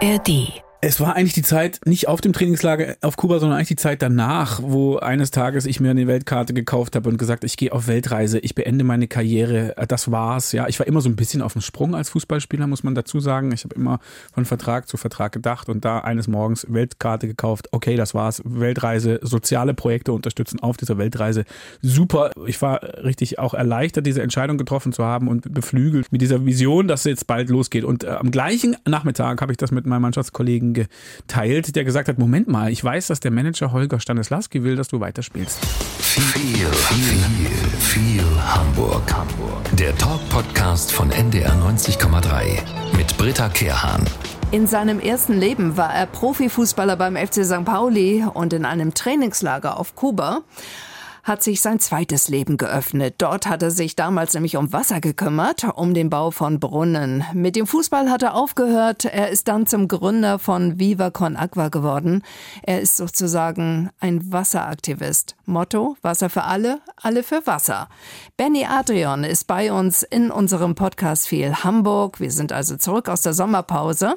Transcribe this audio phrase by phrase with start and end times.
[0.00, 0.67] ARD.
[0.80, 4.00] Es war eigentlich die Zeit, nicht auf dem Trainingslager auf Kuba, sondern eigentlich die Zeit
[4.00, 7.88] danach, wo eines Tages ich mir eine Weltkarte gekauft habe und gesagt, ich gehe auf
[7.88, 10.52] Weltreise, ich beende meine Karriere, das war's.
[10.52, 13.18] Ja, ich war immer so ein bisschen auf dem Sprung als Fußballspieler, muss man dazu
[13.18, 13.50] sagen.
[13.50, 13.98] Ich habe immer
[14.32, 17.70] von Vertrag zu Vertrag gedacht und da eines Morgens Weltkarte gekauft.
[17.72, 18.40] Okay, das war's.
[18.44, 21.44] Weltreise, soziale Projekte unterstützen auf dieser Weltreise.
[21.82, 22.30] Super.
[22.46, 26.86] Ich war richtig auch erleichtert, diese Entscheidung getroffen zu haben und beflügelt mit dieser Vision,
[26.86, 27.82] dass es jetzt bald losgeht.
[27.82, 32.08] Und äh, am gleichen Nachmittag habe ich das mit meinem Mannschaftskollegen Kollegen geteilt, der gesagt
[32.08, 35.58] hat, Moment mal, ich weiß, dass der Manager Holger Stanislawski will, dass du weiterspielst.
[35.98, 39.12] Viel, viel, viel Hamburg.
[39.12, 39.76] Hamburg.
[39.76, 44.04] Der Talk-Podcast von NDR 90,3 mit Britta Kehrhahn.
[44.50, 47.64] In seinem ersten Leben war er Profifußballer beim FC St.
[47.64, 50.40] Pauli und in einem Trainingslager auf Kuba
[51.28, 53.16] hat sich sein zweites Leben geöffnet.
[53.18, 57.22] Dort hat er sich damals nämlich um Wasser gekümmert, um den Bau von Brunnen.
[57.34, 59.04] Mit dem Fußball hat er aufgehört.
[59.04, 62.22] Er ist dann zum Gründer von Viva Con Aqua geworden.
[62.62, 65.36] Er ist sozusagen ein Wasseraktivist.
[65.44, 67.88] Motto, Wasser für alle, alle für Wasser.
[68.36, 72.20] Benny Adrian ist bei uns in unserem Podcast viel Hamburg.
[72.20, 74.16] Wir sind also zurück aus der Sommerpause.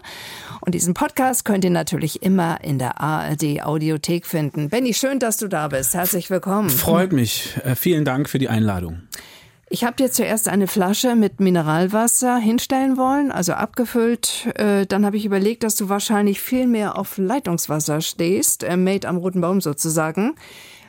[0.62, 4.70] Und diesen Podcast könnt ihr natürlich immer in der ARD Audiothek finden.
[4.70, 5.94] Benny, schön, dass du da bist.
[5.94, 6.70] Herzlich willkommen.
[6.70, 7.58] Freut mich.
[7.64, 9.02] Äh, vielen Dank für die Einladung.
[9.74, 14.50] Ich habe dir zuerst eine Flasche mit Mineralwasser hinstellen wollen, also abgefüllt.
[14.56, 19.08] Äh, dann habe ich überlegt, dass du wahrscheinlich viel mehr auf Leitungswasser stehst, äh, made
[19.08, 20.36] am roten Baum sozusagen.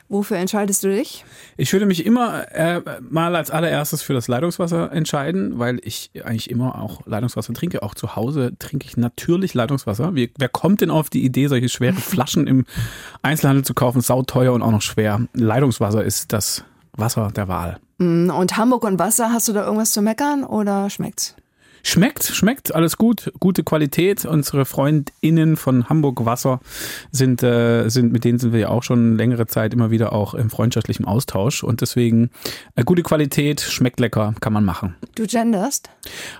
[0.09, 1.25] Wofür entscheidest du dich?
[1.57, 6.49] Ich würde mich immer äh, mal als allererstes für das Leitungswasser entscheiden, weil ich eigentlich
[6.49, 7.81] immer auch Leitungswasser trinke.
[7.81, 10.13] Auch zu Hause trinke ich natürlich Leitungswasser.
[10.13, 12.65] Wie, wer kommt denn auf die Idee, solche schweren Flaschen im
[13.21, 14.01] Einzelhandel zu kaufen?
[14.01, 15.27] Sauteuer und auch noch schwer.
[15.33, 16.63] Leitungswasser ist das
[16.95, 17.79] Wasser der Wahl.
[17.97, 21.35] Mm, und Hamburg und Wasser, hast du da irgendwas zu meckern oder schmeckt's?
[21.85, 24.23] Schmeckt, schmeckt, alles gut, gute Qualität.
[24.23, 26.61] Unsere FreundInnen von Hamburg Wasser
[27.11, 30.33] sind, äh, sind, mit denen sind wir ja auch schon längere Zeit immer wieder auch
[30.33, 32.29] im freundschaftlichen Austausch und deswegen
[32.75, 34.95] äh, gute Qualität, schmeckt lecker, kann man machen.
[35.15, 35.89] Du genderst?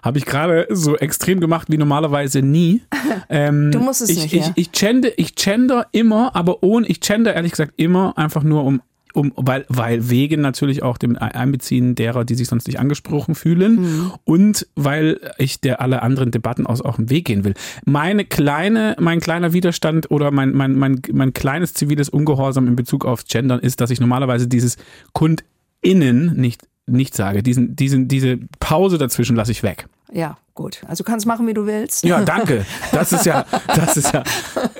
[0.02, 2.82] Habe ich gerade so extrem gemacht wie normalerweise nie.
[3.30, 4.34] Ähm, du musst es ich, nicht.
[4.34, 4.52] Ich, ja.
[4.56, 8.82] ich, gender, ich gender immer, aber ohne, ich gender ehrlich gesagt immer einfach nur um
[9.14, 13.82] um, weil, weil wegen natürlich auch dem Einbeziehen derer, die sich sonst nicht angesprochen fühlen
[13.82, 14.12] mhm.
[14.26, 17.54] und weil ich der alle anderen Debatten aus auch im Weg gehen will.
[17.86, 23.06] Meine kleine, mein kleiner Widerstand oder mein, mein, mein, mein kleines ziviles Ungehorsam in Bezug
[23.06, 24.78] auf Gendern ist, dass ich normalerweise dieses
[25.14, 27.44] KundInnen nicht, nicht sage.
[27.44, 29.88] Diesen, diesen, diese Pause dazwischen lasse ich weg.
[30.12, 30.82] Ja, gut.
[30.88, 32.04] Also kannst machen, wie du willst.
[32.04, 32.66] Ja, danke.
[32.92, 34.24] Das ist ja, das ist ja,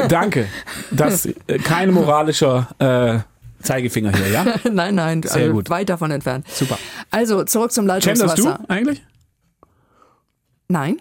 [0.08, 0.48] danke.
[0.92, 3.33] Das äh, kein moralischer äh,
[3.64, 4.46] Zeigefinger hier, ja?
[4.72, 5.70] nein, nein, Sehr also gut.
[5.70, 6.48] weit davon entfernt.
[6.50, 6.78] Super.
[7.12, 8.60] Also zurück zum Genderst Leitungswasser.
[8.60, 9.04] du eigentlich?
[10.68, 10.98] Nein,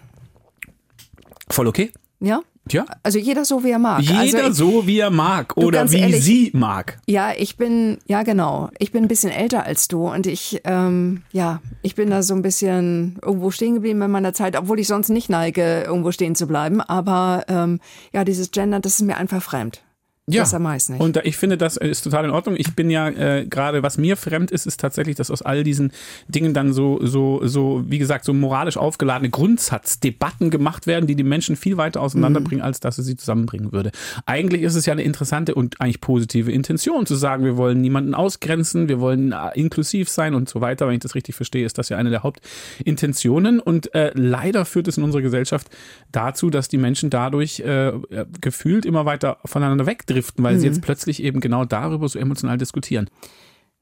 [1.48, 1.92] Voll okay?
[2.20, 2.40] ja.
[2.70, 2.84] Ja.
[3.02, 4.02] Also jeder so, wie er mag.
[4.02, 7.00] Jeder also ich, so, wie er mag oder wie ehrlich, sie mag.
[7.08, 11.22] Ja, ich bin, ja genau, ich bin ein bisschen älter als du und ich, ähm,
[11.32, 14.86] ja, ich bin da so ein bisschen irgendwo stehen geblieben in meiner Zeit, obwohl ich
[14.86, 16.80] sonst nicht neige, irgendwo stehen zu bleiben.
[16.80, 17.80] Aber ähm,
[18.12, 19.82] ja, dieses Gender, das ist mir einfach fremd.
[20.30, 21.02] Ja, am meisten nicht.
[21.02, 22.54] und ich finde, das ist total in Ordnung.
[22.56, 25.90] Ich bin ja äh, gerade, was mir fremd ist, ist tatsächlich, dass aus all diesen
[26.28, 31.24] Dingen dann so, so, so, wie gesagt, so moralisch aufgeladene Grundsatzdebatten gemacht werden, die die
[31.24, 33.90] Menschen viel weiter auseinanderbringen, als dass es sie zusammenbringen würde.
[34.24, 38.14] Eigentlich ist es ja eine interessante und eigentlich positive Intention zu sagen, wir wollen niemanden
[38.14, 40.86] ausgrenzen, wir wollen äh, inklusiv sein und so weiter.
[40.86, 43.58] Wenn ich das richtig verstehe, ist das ja eine der Hauptintentionen.
[43.58, 45.68] Und äh, leider führt es in unserer Gesellschaft
[46.12, 47.92] dazu, dass die Menschen dadurch äh,
[48.40, 53.08] gefühlt immer weiter voneinander wegdriften, weil sie jetzt plötzlich eben genau darüber so emotional diskutieren.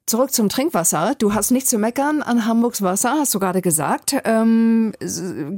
[0.06, 1.14] Zurück zum Trinkwasser.
[1.18, 4.16] Du hast nichts zu meckern an Hamburgs Wasser, hast du gerade gesagt.
[4.24, 4.92] Ähm,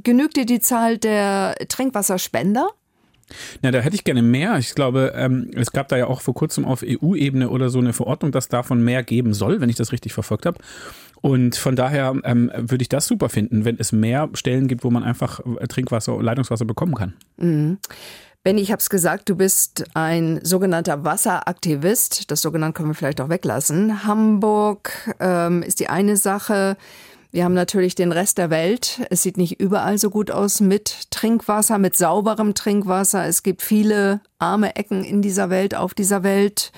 [0.02, 2.68] genügt dir die Zahl der Trinkwasserspender?
[3.62, 4.58] Na, da hätte ich gerne mehr.
[4.58, 7.94] Ich glaube, ähm, es gab da ja auch vor kurzem auf EU-Ebene oder so eine
[7.94, 10.58] Verordnung, dass davon mehr geben soll, wenn ich das richtig verfolgt habe.
[11.22, 14.90] Und von daher ähm, würde ich das super finden, wenn es mehr Stellen gibt, wo
[14.90, 17.14] man einfach Trinkwasser, Leitungswasser bekommen kann.
[18.44, 22.28] Benny, ich habe es gesagt, du bist ein sogenannter Wasseraktivist.
[22.32, 24.04] Das sogenannte können wir vielleicht auch weglassen.
[24.04, 26.76] Hamburg ähm, ist die eine Sache.
[27.30, 29.00] Wir haben natürlich den Rest der Welt.
[29.10, 33.26] Es sieht nicht überall so gut aus mit Trinkwasser, mit sauberem Trinkwasser.
[33.26, 36.72] Es gibt viele arme Ecken in dieser Welt, auf dieser Welt.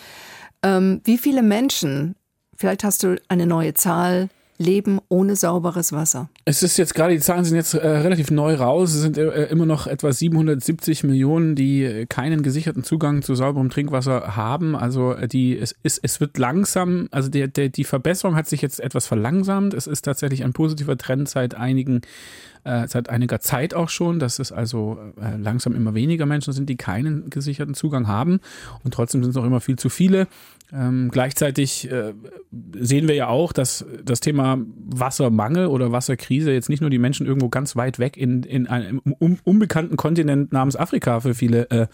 [0.62, 2.14] Ähm, wie viele Menschen,
[2.54, 4.28] vielleicht hast du eine neue Zahl,
[4.58, 6.28] leben ohne sauberes Wasser?
[6.44, 8.94] Es ist jetzt gerade, die Zahlen sind jetzt äh, relativ neu raus.
[8.94, 13.70] Es sind äh, immer noch etwa 770 Millionen, die äh, keinen gesicherten Zugang zu sauberem
[13.70, 14.76] Trinkwasser haben.
[14.76, 18.62] Also äh, die, es, es, es wird langsam, also der, der, die Verbesserung hat sich
[18.62, 19.74] jetzt etwas verlangsamt.
[19.74, 22.02] Es ist tatsächlich ein positiver Trend seit einigen
[22.64, 26.68] äh, seit einiger Zeit auch schon, dass es also äh, langsam immer weniger Menschen sind,
[26.68, 28.40] die keinen gesicherten Zugang haben.
[28.82, 30.26] Und trotzdem sind es noch immer viel zu viele.
[30.72, 32.14] Ähm, gleichzeitig äh,
[32.72, 37.26] sehen wir ja auch, dass das Thema Wassermangel oder Wasserkrise jetzt nicht nur die Menschen
[37.26, 41.86] irgendwo ganz weit weg in, in einem un unbekannten Kontinent namens Afrika für viele äh,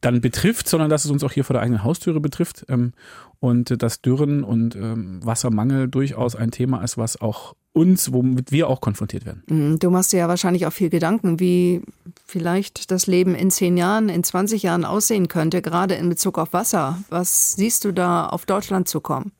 [0.00, 2.64] dann betrifft, sondern dass es uns auch hier vor der eigenen Haustüre betrifft.
[2.68, 2.92] Ähm,
[3.40, 8.68] und dass Dürren und ähm, Wassermangel durchaus ein Thema ist, was auch uns, womit wir
[8.68, 9.42] auch konfrontiert werden.
[9.48, 11.82] Mhm, du machst dir ja wahrscheinlich auch viel Gedanken, wie
[12.24, 16.52] vielleicht das Leben in zehn Jahren, in 20 Jahren aussehen könnte, gerade in Bezug auf
[16.52, 16.98] Wasser.
[17.10, 19.32] Was siehst du da auf Deutschland zukommen?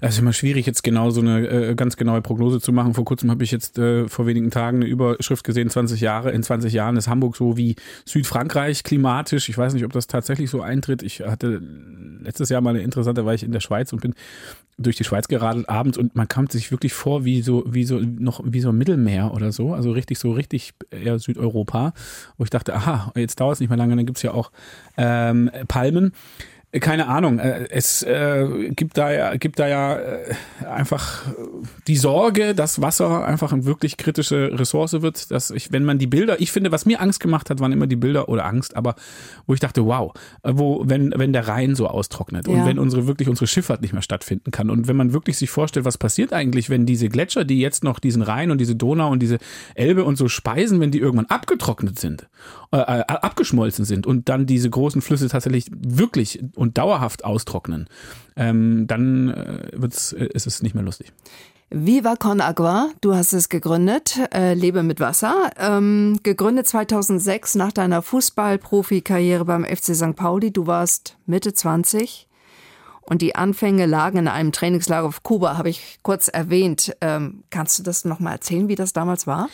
[0.00, 2.94] Es ist immer schwierig, jetzt genau so eine äh, ganz genaue Prognose zu machen.
[2.94, 6.42] Vor kurzem habe ich jetzt äh, vor wenigen Tagen eine Überschrift gesehen, 20 Jahre, in
[6.42, 9.48] 20 Jahren ist Hamburg so wie Südfrankreich klimatisch.
[9.48, 11.02] Ich weiß nicht, ob das tatsächlich so eintritt.
[11.02, 11.60] Ich hatte
[12.22, 14.14] letztes Jahr mal eine interessante, war ich in der Schweiz und bin
[14.78, 17.98] durch die Schweiz geradelt abends und man kam sich wirklich vor wie so, wie so,
[17.98, 19.72] noch wie so Mittelmeer oder so.
[19.72, 21.94] Also richtig, so richtig eher Südeuropa,
[22.36, 24.50] wo ich dachte, aha, jetzt dauert es nicht mehr lange, dann gibt's ja auch
[24.98, 26.12] ähm, Palmen.
[26.72, 27.38] Keine Ahnung.
[27.38, 30.34] Äh, es äh, gibt da ja, gibt da ja äh,
[30.68, 31.22] einfach
[31.86, 35.30] die Sorge, dass Wasser einfach eine wirklich kritische Ressource wird.
[35.30, 37.86] Dass ich, wenn man die Bilder, ich finde, was mir Angst gemacht hat, waren immer
[37.86, 38.96] die Bilder oder Angst, aber
[39.46, 42.54] wo ich dachte, wow, wo wenn wenn der Rhein so austrocknet ja.
[42.54, 45.50] und wenn unsere wirklich unsere Schifffahrt nicht mehr stattfinden kann und wenn man wirklich sich
[45.50, 49.10] vorstellt, was passiert eigentlich, wenn diese Gletscher, die jetzt noch diesen Rhein und diese Donau
[49.10, 49.38] und diese
[49.74, 52.28] Elbe und so speisen, wenn die irgendwann abgetrocknet sind,
[52.72, 57.88] äh, abgeschmolzen sind und dann diese großen Flüsse tatsächlich wirklich und dauerhaft austrocknen,
[58.36, 61.12] ähm, dann äh, wird's, äh, ist es nicht mehr lustig.
[61.70, 65.50] Viva Con Agua, du hast es gegründet, äh, Lebe mit Wasser.
[65.58, 70.14] Ähm, gegründet 2006 nach deiner Fußballprofikarriere beim FC St.
[70.14, 70.52] Pauli.
[70.52, 72.28] Du warst Mitte 20
[73.02, 76.96] und die Anfänge lagen in einem Trainingslager auf Kuba, habe ich kurz erwähnt.
[77.00, 79.48] Ähm, kannst du das nochmal erzählen, wie das damals war?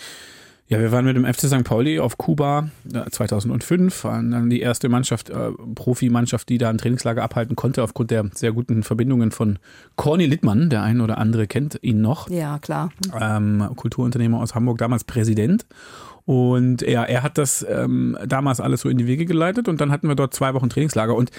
[0.68, 1.64] Ja, wir waren mit dem FC St.
[1.64, 2.70] Pauli auf Kuba
[3.10, 8.10] 2005, waren dann die erste Mannschaft, äh, Profimannschaft, die da ein Trainingslager abhalten konnte, aufgrund
[8.10, 9.58] der sehr guten Verbindungen von
[9.96, 10.70] Corny Littmann.
[10.70, 12.30] Der ein oder andere kennt ihn noch.
[12.30, 12.90] Ja, klar.
[13.20, 15.66] Ähm, Kulturunternehmer aus Hamburg, damals Präsident.
[16.24, 19.90] Und er, er hat das ähm, damals alles so in die Wege geleitet und dann
[19.90, 21.30] hatten wir dort zwei Wochen Trainingslager und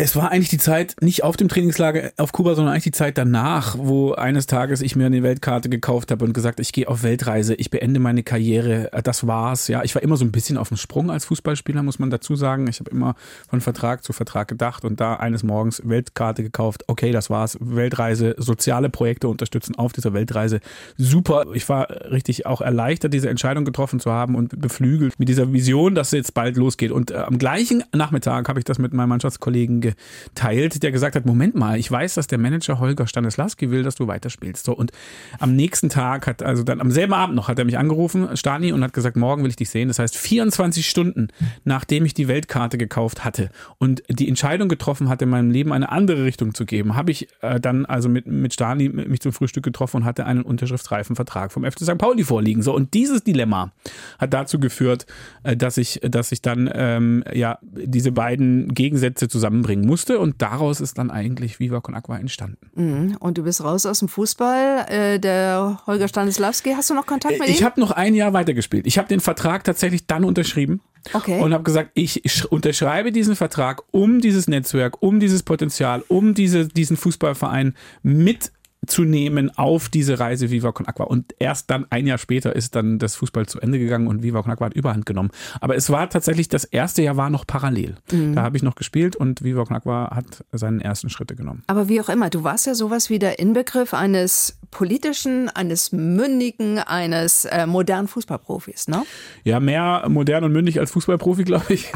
[0.00, 3.18] es war eigentlich die Zeit nicht auf dem Trainingslager auf Kuba, sondern eigentlich die Zeit
[3.18, 7.02] danach, wo eines Tages ich mir eine Weltkarte gekauft habe und gesagt, ich gehe auf
[7.02, 9.66] Weltreise, ich beende meine Karriere, das war's.
[9.66, 12.36] Ja, ich war immer so ein bisschen auf dem Sprung als Fußballspieler, muss man dazu
[12.36, 12.68] sagen.
[12.68, 13.16] Ich habe immer
[13.50, 16.84] von Vertrag zu Vertrag gedacht und da eines Morgens Weltkarte gekauft.
[16.86, 17.58] Okay, das war's.
[17.60, 20.60] Weltreise, soziale Projekte unterstützen auf dieser Weltreise.
[20.96, 21.46] Super.
[21.54, 25.96] Ich war richtig auch erleichtert, diese Entscheidung getroffen zu haben und beflügelt mit dieser Vision,
[25.96, 26.92] dass es jetzt bald losgeht.
[26.92, 29.87] Und äh, am gleichen Nachmittag habe ich das mit meinem Mannschaftskollegen
[30.34, 33.94] geteilt, der gesagt hat, Moment mal, ich weiß, dass der Manager Holger Stanislawski will, dass
[33.94, 34.64] du weiterspielst.
[34.64, 34.92] So, und
[35.38, 38.72] am nächsten Tag hat, also dann am selben Abend noch, hat er mich angerufen, Stani,
[38.72, 39.88] und hat gesagt, morgen will ich dich sehen.
[39.88, 41.28] Das heißt, 24 Stunden,
[41.64, 46.24] nachdem ich die Weltkarte gekauft hatte und die Entscheidung getroffen hatte, meinem Leben eine andere
[46.24, 49.98] Richtung zu geben, habe ich äh, dann also mit, mit Stani mich zum Frühstück getroffen
[49.98, 51.98] und hatte einen unterschriftsreifen Vertrag vom FC St.
[51.98, 52.62] Pauli vorliegen.
[52.62, 53.72] So, und dieses Dilemma
[54.18, 55.06] hat dazu geführt,
[55.42, 60.42] äh, dass ich, dass ich dann ähm, ja diese beiden Gegensätze zusammenbringe bringen musste und
[60.42, 62.70] daraus ist dann eigentlich Viva Con Aqua entstanden.
[62.74, 63.16] Mhm.
[63.18, 64.86] Und du bist raus aus dem Fußball.
[64.88, 67.54] Äh, der Holger Stanislawski, hast du noch Kontakt mit ihm?
[67.54, 68.86] Ich habe noch ein Jahr weitergespielt.
[68.86, 70.80] Ich habe den Vertrag tatsächlich dann unterschrieben.
[71.12, 71.40] Okay.
[71.40, 76.66] Und habe gesagt, ich unterschreibe diesen Vertrag, um dieses Netzwerk, um dieses Potenzial, um diese,
[76.66, 78.52] diesen Fußballverein mit
[78.86, 81.04] zu nehmen auf diese Reise Viva Con Aqua.
[81.04, 84.42] Und erst dann, ein Jahr später, ist dann das Fußball zu Ende gegangen und Viva
[84.42, 85.30] Con Aqua hat Überhand genommen.
[85.60, 87.96] Aber es war tatsächlich, das erste Jahr war noch parallel.
[88.12, 88.34] Mhm.
[88.34, 91.62] Da habe ich noch gespielt und Viva Con Aqua hat seinen ersten Schritte genommen.
[91.66, 96.78] Aber wie auch immer, du warst ja sowas wie der Inbegriff eines politischen, eines mündigen,
[96.78, 99.04] eines äh, modernen Fußballprofis, ne?
[99.44, 101.90] Ja, mehr modern und mündig als Fußballprofi, glaube ich.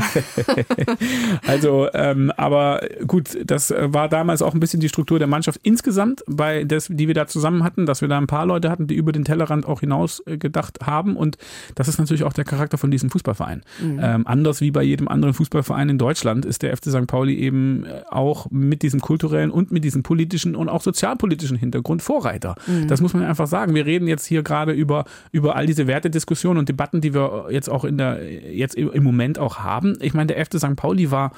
[1.47, 6.25] also, ähm, aber gut, das war damals auch ein bisschen die Struktur der Mannschaft insgesamt
[6.27, 8.95] bei des, die wir da zusammen hatten, dass wir da ein paar Leute hatten, die
[8.95, 11.17] über den Tellerrand auch hinaus äh, gedacht haben.
[11.17, 11.37] Und
[11.75, 13.63] das ist natürlich auch der Charakter von diesem Fußballverein.
[13.81, 14.01] Mhm.
[14.03, 17.07] Ähm, anders wie bei jedem anderen Fußballverein in Deutschland ist der FC St.
[17.07, 22.03] Pauli eben äh, auch mit diesem kulturellen und mit diesem politischen und auch sozialpolitischen Hintergrund
[22.03, 22.57] Vorreiter.
[22.67, 22.89] Mhm.
[22.89, 23.75] Das muss man einfach sagen.
[23.75, 27.69] Wir reden jetzt hier gerade über, über all diese Wertediskussionen und Debatten, die wir jetzt
[27.69, 29.99] auch in der, jetzt im Moment auch haben.
[30.01, 30.77] Ich meine, der FC St.
[30.77, 31.33] Pauli war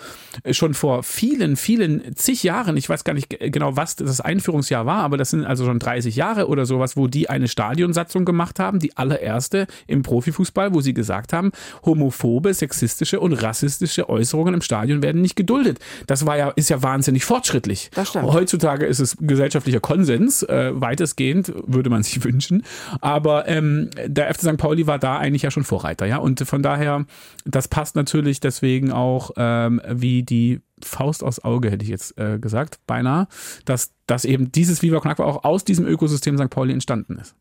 [0.50, 5.02] schon vor vielen, vielen zig Jahren, ich weiß gar nicht genau, was das Einführungsjahr war,
[5.02, 8.78] aber das sind also schon 30 Jahre oder sowas, wo die eine Stadionsatzung gemacht haben,
[8.78, 11.52] die allererste im Profifußball, wo sie gesagt haben,
[11.84, 15.78] homophobe, sexistische und rassistische Äußerungen im Stadion werden nicht geduldet.
[16.06, 17.90] Das war ja, ist ja wahnsinnig fortschrittlich.
[17.94, 18.32] Das stimmt.
[18.32, 22.64] Heutzutage ist es gesellschaftlicher Konsens, äh, weitestgehend, würde man sich wünschen.
[23.00, 24.56] Aber ähm, der FC St.
[24.56, 26.18] Pauli war da eigentlich ja schon Vorreiter, ja.
[26.18, 27.04] Und von daher,
[27.44, 32.38] das passt natürlich deswegen auch ähm, wie die Faust aus Auge, hätte ich jetzt äh,
[32.38, 33.26] gesagt, beinahe,
[33.64, 36.50] dass, dass eben dieses Viva Con Aqua auch aus diesem Ökosystem St.
[36.50, 37.34] Pauli entstanden ist.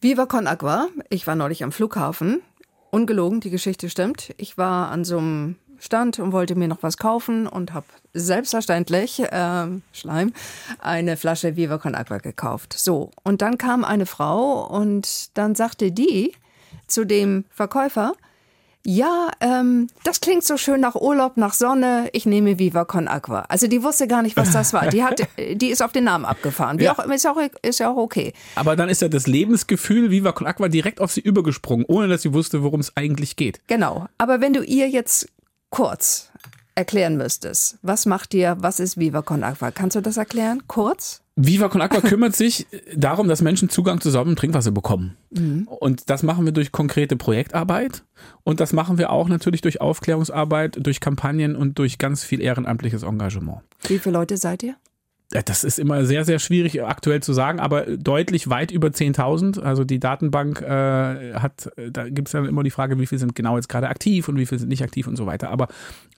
[0.00, 0.88] Viva Con Aqua.
[1.10, 2.40] Ich war neulich am Flughafen.
[2.90, 4.34] Ungelogen, die Geschichte stimmt.
[4.38, 9.20] Ich war an so einem Stand und wollte mir noch was kaufen und habe selbstverständlich,
[9.20, 10.32] äh, Schleim,
[10.80, 12.74] eine Flasche Viva Con Aqua gekauft.
[12.76, 16.32] So, und dann kam eine Frau und dann sagte die
[16.86, 18.14] zu dem Verkäufer,
[18.86, 22.08] ja, ähm, das klingt so schön nach Urlaub, nach Sonne.
[22.12, 23.40] Ich nehme Viva Con Aqua.
[23.48, 24.86] Also die wusste gar nicht, was das war.
[24.88, 25.20] Die hat,
[25.54, 26.78] die ist auf den Namen abgefahren.
[26.78, 26.92] Wie Ja.
[26.92, 28.32] auch, ist, auch, ist ja auch okay.
[28.54, 32.22] Aber dann ist ja das Lebensgefühl Viva Con Aqua direkt auf sie übergesprungen, ohne dass
[32.22, 33.60] sie wusste, worum es eigentlich geht.
[33.66, 34.06] Genau.
[34.16, 35.28] Aber wenn du ihr jetzt
[35.70, 36.30] kurz
[36.74, 39.70] erklären müsstest, was macht ihr, was ist Viva Con Aqua?
[39.70, 40.62] Kannst du das erklären?
[40.68, 41.20] Kurz?
[41.40, 42.66] Viva Con Aqua kümmert sich
[42.96, 45.16] darum, dass Menschen Zugang zu sauberem Trinkwasser bekommen.
[45.30, 45.68] Mhm.
[45.68, 48.02] Und das machen wir durch konkrete Projektarbeit.
[48.42, 53.04] Und das machen wir auch natürlich durch Aufklärungsarbeit, durch Kampagnen und durch ganz viel ehrenamtliches
[53.04, 53.60] Engagement.
[53.86, 54.74] Wie viele Leute seid ihr?
[55.30, 59.60] Das ist immer sehr, sehr schwierig aktuell zu sagen, aber deutlich weit über 10.000.
[59.60, 63.34] Also die Datenbank äh, hat, da gibt es dann immer die Frage, wie viel sind
[63.34, 65.50] genau jetzt gerade aktiv und wie viel sind nicht aktiv und so weiter.
[65.50, 65.68] Aber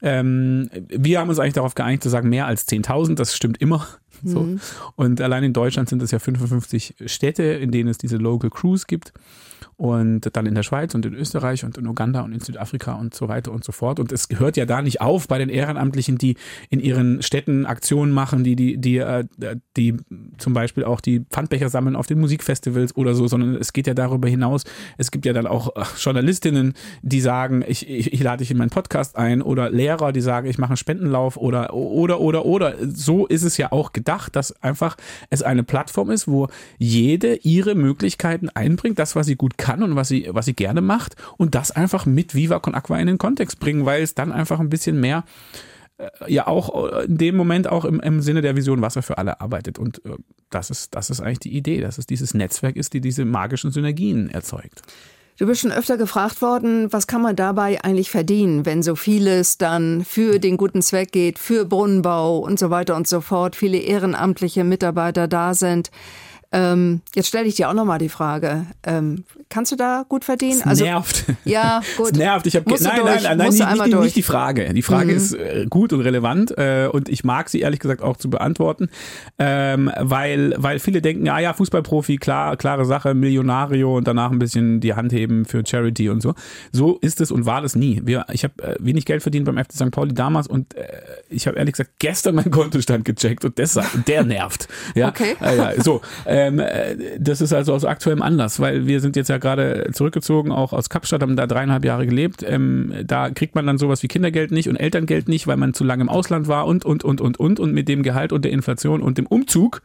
[0.00, 3.86] ähm, wir haben uns eigentlich darauf geeinigt zu sagen, mehr als 10.000, das stimmt immer.
[4.28, 4.58] So.
[4.96, 8.86] Und allein in Deutschland sind es ja 55 Städte, in denen es diese Local Crews
[8.86, 9.12] gibt.
[9.80, 13.14] Und dann in der Schweiz und in Österreich und in Uganda und in Südafrika und
[13.14, 13.98] so weiter und so fort.
[13.98, 16.36] Und es hört ja da nicht auf bei den Ehrenamtlichen, die
[16.68, 19.24] in ihren Städten Aktionen machen, die, die, die, äh,
[19.78, 19.96] die
[20.36, 23.94] zum Beispiel auch die Pfandbecher sammeln auf den Musikfestivals oder so, sondern es geht ja
[23.94, 24.64] darüber hinaus.
[24.98, 28.58] Es gibt ja dann auch äh, Journalistinnen, die sagen, ich, ich, ich lade dich in
[28.58, 32.74] meinen Podcast ein oder Lehrer, die sagen, ich mache einen Spendenlauf oder, oder, oder, oder.
[32.86, 34.96] So ist es ja auch gedacht, dass einfach
[35.30, 36.48] es eine Plattform ist, wo
[36.78, 40.80] jede ihre Möglichkeiten einbringt, das, was sie gut kann und was sie, was sie gerne
[40.80, 44.32] macht und das einfach mit Viva Con Aqua in den Kontext bringen, weil es dann
[44.32, 45.24] einfach ein bisschen mehr
[45.98, 49.18] äh, ja auch äh, in dem Moment auch im, im Sinne der Vision Wasser für
[49.18, 49.78] alle arbeitet.
[49.78, 50.16] Und äh,
[50.50, 53.70] das ist, das ist eigentlich die Idee, dass es dieses Netzwerk ist, die diese magischen
[53.70, 54.82] Synergien erzeugt.
[55.40, 59.56] Du bist schon öfter gefragt worden, was kann man dabei eigentlich verdienen, wenn so vieles
[59.56, 63.78] dann für den guten Zweck geht, für Brunnenbau und so weiter und so fort, viele
[63.78, 65.90] ehrenamtliche Mitarbeiter da sind.
[66.52, 70.60] Ähm, jetzt stelle ich dir auch nochmal die Frage, ähm, kannst du da gut verdienen?
[70.68, 71.24] Es nervt.
[71.44, 72.10] Ja, gut.
[72.12, 72.44] Es nervt.
[72.46, 74.74] Ich Musst du nein, nein, nein, nein, musst nicht, nicht, nicht die Frage.
[74.74, 75.16] Die Frage Mhm.
[75.16, 78.88] ist äh, gut und relevant äh, und ich mag sie ehrlich gesagt auch zu beantworten,
[79.38, 84.38] ähm, weil weil viele denken, ja ja Fußballprofi, klar klare Sache, Millionario und danach ein
[84.40, 86.34] bisschen die Hand heben für Charity und so.
[86.72, 88.00] So ist es und war das nie.
[88.04, 89.90] Wir, ich habe äh, wenig Geld verdient beim FC St.
[89.92, 90.86] Pauli damals und äh,
[91.28, 94.66] ich habe ehrlich gesagt gestern meinen Kontostand gecheckt und deshalb der nervt.
[94.96, 95.36] Ja, Okay.
[95.40, 96.00] ja, so.
[96.40, 100.52] Ähm, äh, das ist also aus aktuellem Anlass, weil wir sind jetzt ja gerade zurückgezogen,
[100.52, 102.42] auch aus Kapstadt, haben da dreieinhalb Jahre gelebt.
[102.46, 105.84] Ähm, da kriegt man dann sowas wie Kindergeld nicht und Elterngeld nicht, weil man zu
[105.84, 107.60] lange im Ausland war und, und, und, und, und.
[107.60, 109.82] Und mit dem Gehalt und der Inflation und dem Umzug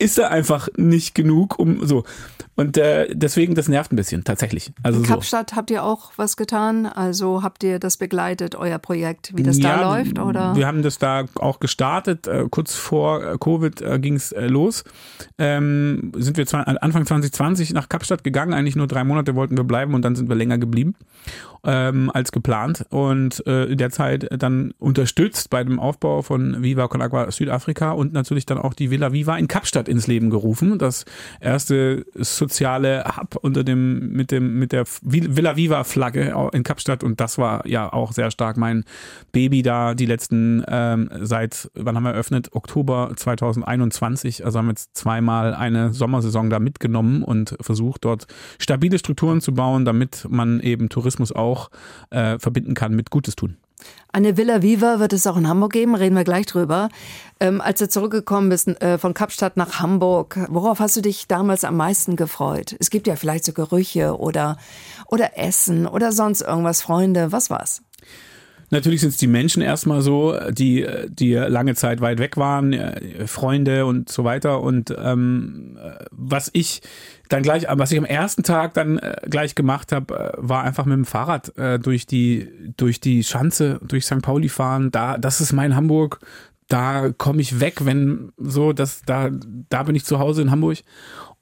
[0.00, 2.04] ist da einfach nicht genug, um so.
[2.56, 4.72] Und äh, deswegen, das nervt ein bisschen, tatsächlich.
[4.82, 5.14] Also In so.
[5.14, 6.86] Kapstadt habt ihr auch was getan?
[6.86, 10.18] Also habt ihr das begleitet, euer Projekt, wie das da Ja, läuft?
[10.18, 10.56] Oder?
[10.56, 12.26] Wir haben das da auch gestartet.
[12.26, 14.84] Äh, kurz vor äh, Covid äh, ging es äh, los.
[15.38, 18.52] Ähm, sind wir zwar Anfang 2020 nach Kapstadt gegangen.
[18.52, 20.96] Eigentlich nur drei Monate wollten wir bleiben und dann sind wir länger geblieben
[21.64, 22.84] ähm, als geplant.
[22.90, 27.92] Und äh, in der Zeit dann unterstützt bei dem Aufbau von Viva Con Agua Südafrika
[27.92, 30.78] und natürlich dann auch die Villa Viva in Kapstadt ins Leben gerufen.
[30.78, 31.04] Das
[31.40, 37.04] erste soziale Hub unter dem, mit dem, mit der Villa Viva Flagge in Kapstadt.
[37.04, 38.84] Und das war ja auch sehr stark mein
[39.32, 42.48] Baby da die letzten, ähm, seit, wann haben wir eröffnet?
[42.52, 44.44] Oktober 2021.
[44.44, 48.26] Also haben wir jetzt zweimal eine Sommersaison da mitgenommen und versucht dort
[48.58, 51.70] stabile Strukturen zu bauen, damit man eben Tourismus auch
[52.10, 53.56] äh, verbinden kann mit Gutes tun.
[54.12, 56.88] Eine Villa Viva wird es auch in Hamburg geben, reden wir gleich drüber.
[57.38, 61.64] Ähm, als du zurückgekommen bist äh, von Kapstadt nach Hamburg, worauf hast du dich damals
[61.64, 62.74] am meisten gefreut?
[62.80, 64.56] Es gibt ja vielleicht so Gerüche oder,
[65.06, 67.82] oder Essen oder sonst irgendwas, Freunde, was war's?
[68.70, 73.26] Natürlich sind es die Menschen erstmal so, die, die lange Zeit weit weg waren, äh,
[73.26, 74.60] Freunde und so weiter.
[74.60, 75.76] Und ähm,
[76.12, 76.80] was ich
[77.28, 80.84] dann gleich, was ich am ersten Tag dann äh, gleich gemacht habe, äh, war einfach
[80.84, 84.22] mit dem Fahrrad äh, durch die durch die Schanze, durch St.
[84.22, 84.90] Pauli fahren.
[84.90, 86.20] Da, das ist mein Hamburg.
[86.68, 89.30] da komme ich weg, wenn so, dass da,
[89.68, 90.78] da bin ich zu Hause in Hamburg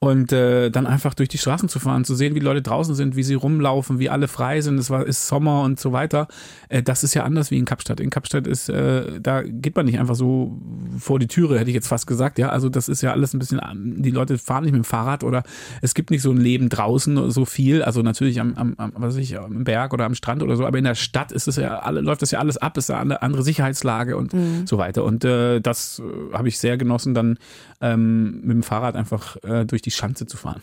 [0.01, 2.95] und äh, dann einfach durch die Straßen zu fahren, zu sehen, wie die Leute draußen
[2.95, 6.29] sind, wie sie rumlaufen, wie alle frei sind, es war ist Sommer und so weiter.
[6.69, 7.99] Äh, das ist ja anders wie in Kapstadt.
[7.99, 10.57] In Kapstadt ist, äh, da geht man nicht einfach so
[10.99, 12.39] vor die Türe, hätte ich jetzt fast gesagt.
[12.39, 13.61] Ja, also das ist ja alles ein bisschen,
[14.01, 15.43] die Leute fahren nicht mit dem Fahrrad oder
[15.83, 17.83] es gibt nicht so ein Leben draußen so viel.
[17.83, 20.65] Also natürlich am, am, am was weiß ich, am Berg oder am Strand oder so,
[20.65, 23.01] aber in der Stadt ist es ja alle, läuft das ja alles ab, ist da
[23.01, 24.65] eine andere Sicherheitslage und mhm.
[24.65, 25.03] so weiter.
[25.03, 27.39] Und äh, das äh, habe ich sehr genossen, dann
[27.81, 30.63] ähm, mit dem Fahrrad einfach äh, durch die Schanze zu fahren.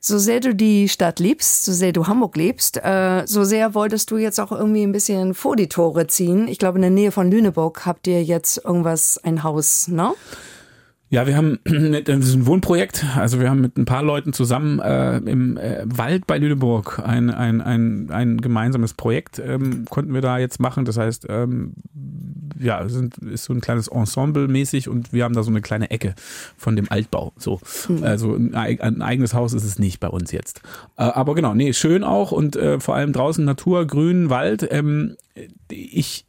[0.00, 4.10] So sehr du die Stadt liebst, so sehr du Hamburg liebst, äh, so sehr wolltest
[4.10, 6.46] du jetzt auch irgendwie ein bisschen vor die Tore ziehen.
[6.46, 10.12] Ich glaube, in der Nähe von Lüneburg habt ihr jetzt irgendwas, ein Haus, ne?
[11.10, 13.04] Ja, wir haben das ist ein Wohnprojekt.
[13.16, 17.30] Also wir haben mit ein paar Leuten zusammen äh, im äh, Wald bei Lüneburg ein,
[17.30, 20.84] ein, ein, ein gemeinsames Projekt ähm, konnten wir da jetzt machen.
[20.84, 21.74] Das heißt, ähm,
[22.58, 25.90] ja, sind, ist so ein kleines Ensemble mäßig und wir haben da so eine kleine
[25.90, 26.14] Ecke
[26.56, 27.32] von dem Altbau.
[27.36, 28.02] So, mhm.
[28.02, 30.62] also ein, ein, eigenes Haus ist es nicht bei uns jetzt.
[30.96, 34.66] Äh, aber genau, nee, schön auch und äh, vor allem draußen Natur, Grün, Wald.
[34.70, 35.16] Ähm,
[35.70, 36.26] ich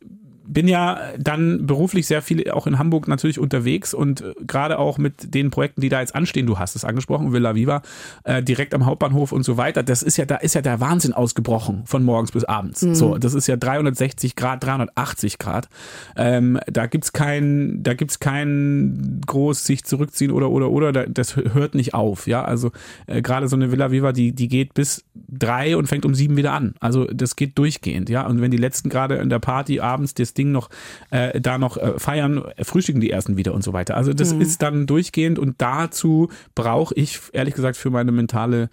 [0.55, 4.97] bin ja dann beruflich sehr viel auch in Hamburg natürlich unterwegs und äh, gerade auch
[4.97, 7.81] mit den Projekten, die da jetzt anstehen, du hast es angesprochen, Villa Viva,
[8.23, 11.11] äh, direkt am Hauptbahnhof und so weiter, das ist ja, da ist ja der Wahnsinn
[11.13, 12.81] ausgebrochen von morgens bis abends.
[12.83, 12.95] Mhm.
[12.95, 15.67] So, das ist ja 360 Grad, 380 Grad.
[16.15, 21.75] Ähm, da gibt's kein, da gibt's kein groß sich zurückziehen oder oder oder, das hört
[21.75, 22.71] nicht auf, ja, also
[23.07, 26.37] äh, gerade so eine Villa Viva, die, die geht bis drei und fängt um sieben
[26.37, 26.75] wieder an.
[26.79, 30.33] Also das geht durchgehend, ja, und wenn die letzten gerade in der Party abends das
[30.33, 30.69] Ding noch
[31.09, 33.95] äh, da noch äh, feiern, frühstücken die ersten wieder und so weiter.
[33.97, 34.41] Also das mhm.
[34.41, 38.69] ist dann durchgehend und dazu brauche ich ehrlich gesagt für meine mentale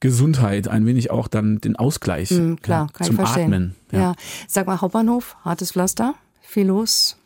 [0.00, 3.74] Gesundheit ein wenig auch dann den Ausgleich mhm, klar, ja, zum Atmen.
[3.92, 3.98] Ja.
[3.98, 4.14] ja.
[4.48, 7.16] Sag mal Hauptbahnhof, hartes Pflaster, viel los,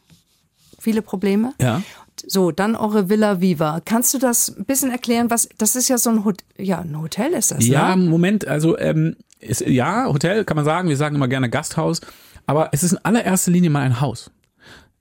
[0.78, 1.54] viele Probleme.
[1.60, 1.82] Ja.
[2.26, 3.80] So, dann eure Villa Viva.
[3.84, 7.00] Kannst du das ein bisschen erklären, was, das ist ja so ein, Hot ja, ein
[7.00, 8.08] Hotel ist das, Ja, ne?
[8.08, 12.00] Moment, also, ähm, ist, ja, Hotel kann man sagen, wir sagen immer gerne Gasthaus.
[12.48, 14.30] Aber es ist in allererster Linie mal ein Haus.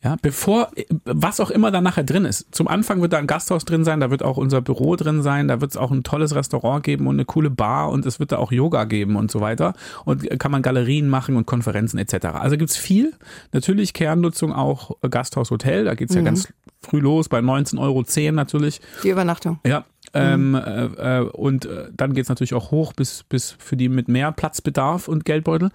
[0.04, 0.70] Ja, bevor,
[1.06, 2.54] was auch immer da nachher drin ist.
[2.54, 5.48] Zum Anfang wird da ein Gasthaus drin sein, da wird auch unser Büro drin sein,
[5.48, 8.32] da wird es auch ein tolles Restaurant geben und eine coole Bar und es wird
[8.32, 9.74] da auch Yoga geben und so weiter.
[10.06, 12.28] Und kann man Galerien machen und Konferenzen etc.
[12.34, 13.14] Also gibt's viel.
[13.54, 16.20] Natürlich Kernnutzung auch Gasthaus, Hotel, da geht's mhm.
[16.20, 18.82] ja ganz früh los, bei 19,10 Euro natürlich.
[19.04, 19.60] Die Übernachtung.
[19.66, 20.58] Ja, ähm, mhm.
[20.98, 25.08] äh, und äh, dann geht's natürlich auch hoch bis, bis für die mit mehr Platzbedarf
[25.08, 25.72] und Geldbeutel.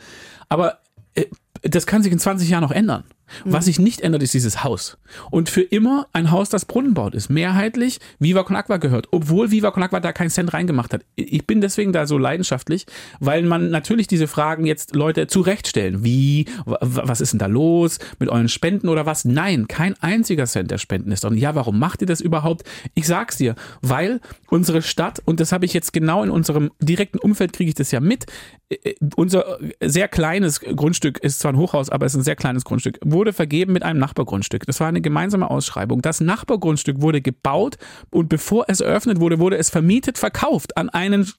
[0.48, 0.78] Aber
[1.14, 1.26] äh,
[1.62, 3.05] das kann sich in 20 Jahren noch ändern.
[3.45, 4.99] Was sich nicht ändert, ist dieses Haus.
[5.31, 7.31] Und für immer ein Haus, das Brunnenbaut ist.
[7.31, 9.09] Mehrheitlich Viva Con Aqua gehört.
[9.11, 11.05] Obwohl Viva Con Aqua da keinen Cent reingemacht hat.
[11.14, 12.87] Ich bin deswegen da so leidenschaftlich,
[13.21, 16.05] weil man natürlich diese Fragen jetzt Leute zurechtstellen.
[16.05, 19.25] Wie, was ist denn da los mit euren Spenden oder was?
[19.25, 21.25] Nein, kein einziger Cent der Spenden ist.
[21.25, 22.64] Und ja, warum macht ihr das überhaupt?
[22.95, 27.18] Ich sag's dir, weil unsere Stadt, und das habe ich jetzt genau in unserem direkten
[27.18, 28.27] Umfeld, kriege ich das ja mit,
[28.68, 32.37] äh, äh, unser sehr kleines Grundstück ist zwar ein Hochhaus, aber es ist ein sehr
[32.37, 34.66] kleines Grundstück, wurde wurde vergeben mit einem Nachbargrundstück.
[34.66, 36.02] Das war eine gemeinsame Ausschreibung.
[36.02, 37.76] Das Nachbargrundstück wurde gebaut
[38.11, 41.30] und bevor es eröffnet wurde, wurde es vermietet, verkauft an einen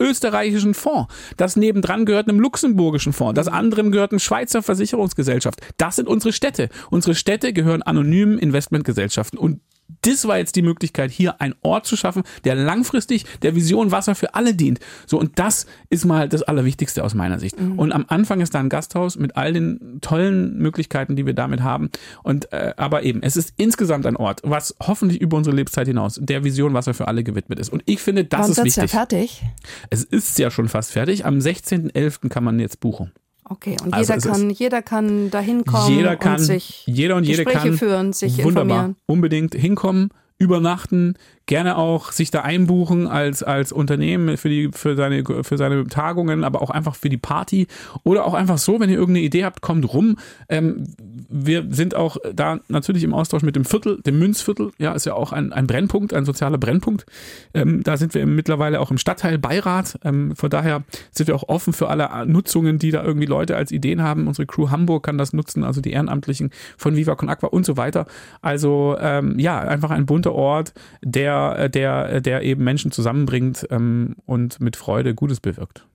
[0.00, 1.12] österreichischen Fonds.
[1.36, 3.34] Das nebendran gehört einem luxemburgischen Fonds.
[3.34, 5.60] Das andere gehört einer Schweizer Versicherungsgesellschaft.
[5.76, 6.68] Das sind unsere Städte.
[6.88, 9.40] Unsere Städte gehören anonymen Investmentgesellschaften.
[9.40, 9.60] Und
[10.02, 14.14] das war jetzt die Möglichkeit, hier einen Ort zu schaffen, der langfristig der Vision Wasser
[14.14, 14.80] für alle dient.
[15.06, 17.60] So, und das ist mal das Allerwichtigste aus meiner Sicht.
[17.60, 17.78] Mhm.
[17.78, 21.62] Und am Anfang ist da ein Gasthaus mit all den tollen Möglichkeiten, die wir damit
[21.62, 21.90] haben.
[22.22, 26.18] Und äh, aber eben, es ist insgesamt ein Ort, was hoffentlich über unsere Lebenszeit hinaus
[26.22, 27.70] der Vision Wasser für alle gewidmet ist.
[27.70, 28.76] Und ich finde, das Wann ist wichtig.
[28.76, 29.42] Ja fertig?
[29.90, 31.24] Es ist ja schon fast fertig.
[31.24, 32.28] Am 16.11.
[32.28, 33.12] kann man jetzt buchen.
[33.48, 37.24] Okay, und also jeder, kann, jeder kann da hinkommen jeder kann, und sich jeder und
[37.24, 38.96] jede Gespräche kann, führen, sich wunderbar, informieren.
[39.06, 41.14] Unbedingt hinkommen, übernachten,
[41.46, 46.42] gerne auch sich da einbuchen als, als Unternehmen für, die, für, seine, für seine Tagungen,
[46.42, 47.68] aber auch einfach für die Party
[48.02, 50.16] oder auch einfach so, wenn ihr irgendeine Idee habt, kommt rum.
[50.48, 50.84] Ähm,
[51.28, 55.14] wir sind auch da natürlich im Austausch mit dem Viertel, dem Münzviertel, ja, ist ja
[55.14, 57.06] auch ein, ein Brennpunkt, ein sozialer Brennpunkt.
[57.54, 60.00] Ähm, da sind wir mittlerweile auch im Stadtteilbeirat.
[60.04, 60.82] Ähm, von daher
[61.12, 64.26] sind wir auch offen für alle Nutzungen, die da irgendwie Leute als Ideen haben.
[64.26, 67.76] Unsere Crew Hamburg kann das nutzen, also die Ehrenamtlichen von Viva Con Aqua und so
[67.76, 68.06] weiter.
[68.42, 74.16] Also ähm, ja, einfach ein bunter Ort, der der, der, der eben Menschen zusammenbringt ähm,
[74.26, 75.86] und mit Freude Gutes bewirkt.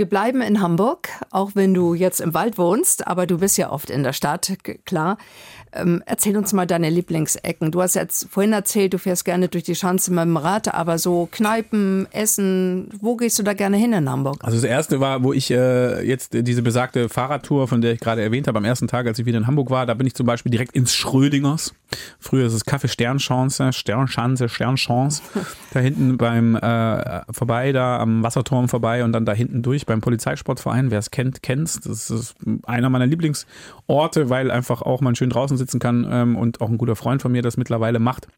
[0.00, 3.70] Wir bleiben in Hamburg, auch wenn du jetzt im Wald wohnst, aber du bist ja
[3.70, 5.18] oft in der Stadt, klar.
[5.72, 7.70] Ähm, erzähl uns mal deine Lieblingsecken.
[7.70, 10.98] Du hast jetzt vorhin erzählt, du fährst gerne durch die Schanze mit dem Rad, aber
[10.98, 14.38] so Kneipen, Essen, wo gehst du da gerne hin in Hamburg?
[14.42, 18.22] Also das erste war, wo ich äh, jetzt diese besagte Fahrradtour, von der ich gerade
[18.22, 20.26] erwähnt habe, am ersten Tag, als ich wieder in Hamburg war, da bin ich zum
[20.26, 21.72] Beispiel direkt ins Schrödingers.
[22.18, 25.22] Früher ist es Kaffee Sternchance, Sternschanze, Sternchance.
[25.72, 30.00] da hinten beim äh, vorbei, da am Wasserturm vorbei und dann da hinten durch beim
[30.00, 30.92] Polizeisportverein.
[30.92, 31.80] Wer es kennt, kennt's.
[31.80, 36.60] Das ist einer meiner Lieblingsorte, weil einfach auch man schön draußen sitzen kann ähm, und
[36.60, 38.28] auch ein guter Freund von mir das mittlerweile macht.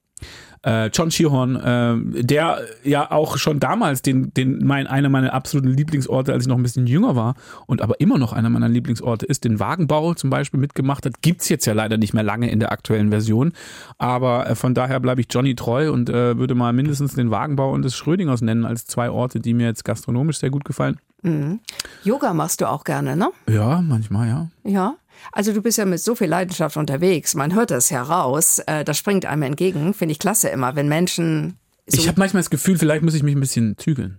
[0.65, 5.69] Äh, John Sheehan, äh, der ja auch schon damals den, den mein, einer meiner absoluten
[5.69, 7.35] Lieblingsorte, als ich noch ein bisschen jünger war
[7.67, 11.21] und aber immer noch einer meiner Lieblingsorte ist, den Wagenbau zum Beispiel mitgemacht hat.
[11.21, 13.53] Gibt's jetzt ja leider nicht mehr lange in der aktuellen Version,
[13.99, 17.73] aber äh, von daher bleibe ich Johnny treu und äh, würde mal mindestens den Wagenbau
[17.73, 20.97] und des Schrödingers nennen als zwei Orte, die mir jetzt gastronomisch sehr gut gefallen.
[21.23, 21.61] Mhm.
[22.05, 23.31] Yoga machst du auch gerne, ne?
[23.49, 24.49] Ja, manchmal, ja.
[24.65, 24.95] Ja.
[25.31, 27.35] Also du bist ja mit so viel Leidenschaft unterwegs.
[27.35, 28.59] Man hört das heraus.
[28.67, 29.95] Äh, das springt einem entgegen.
[29.95, 31.59] Finde ich klasse immer, wenn Menschen.
[31.87, 34.19] So ich habe manchmal das Gefühl, vielleicht muss ich mich ein bisschen zügeln.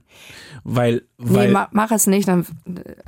[0.65, 2.45] Weil, weil nee, mach es nicht, dann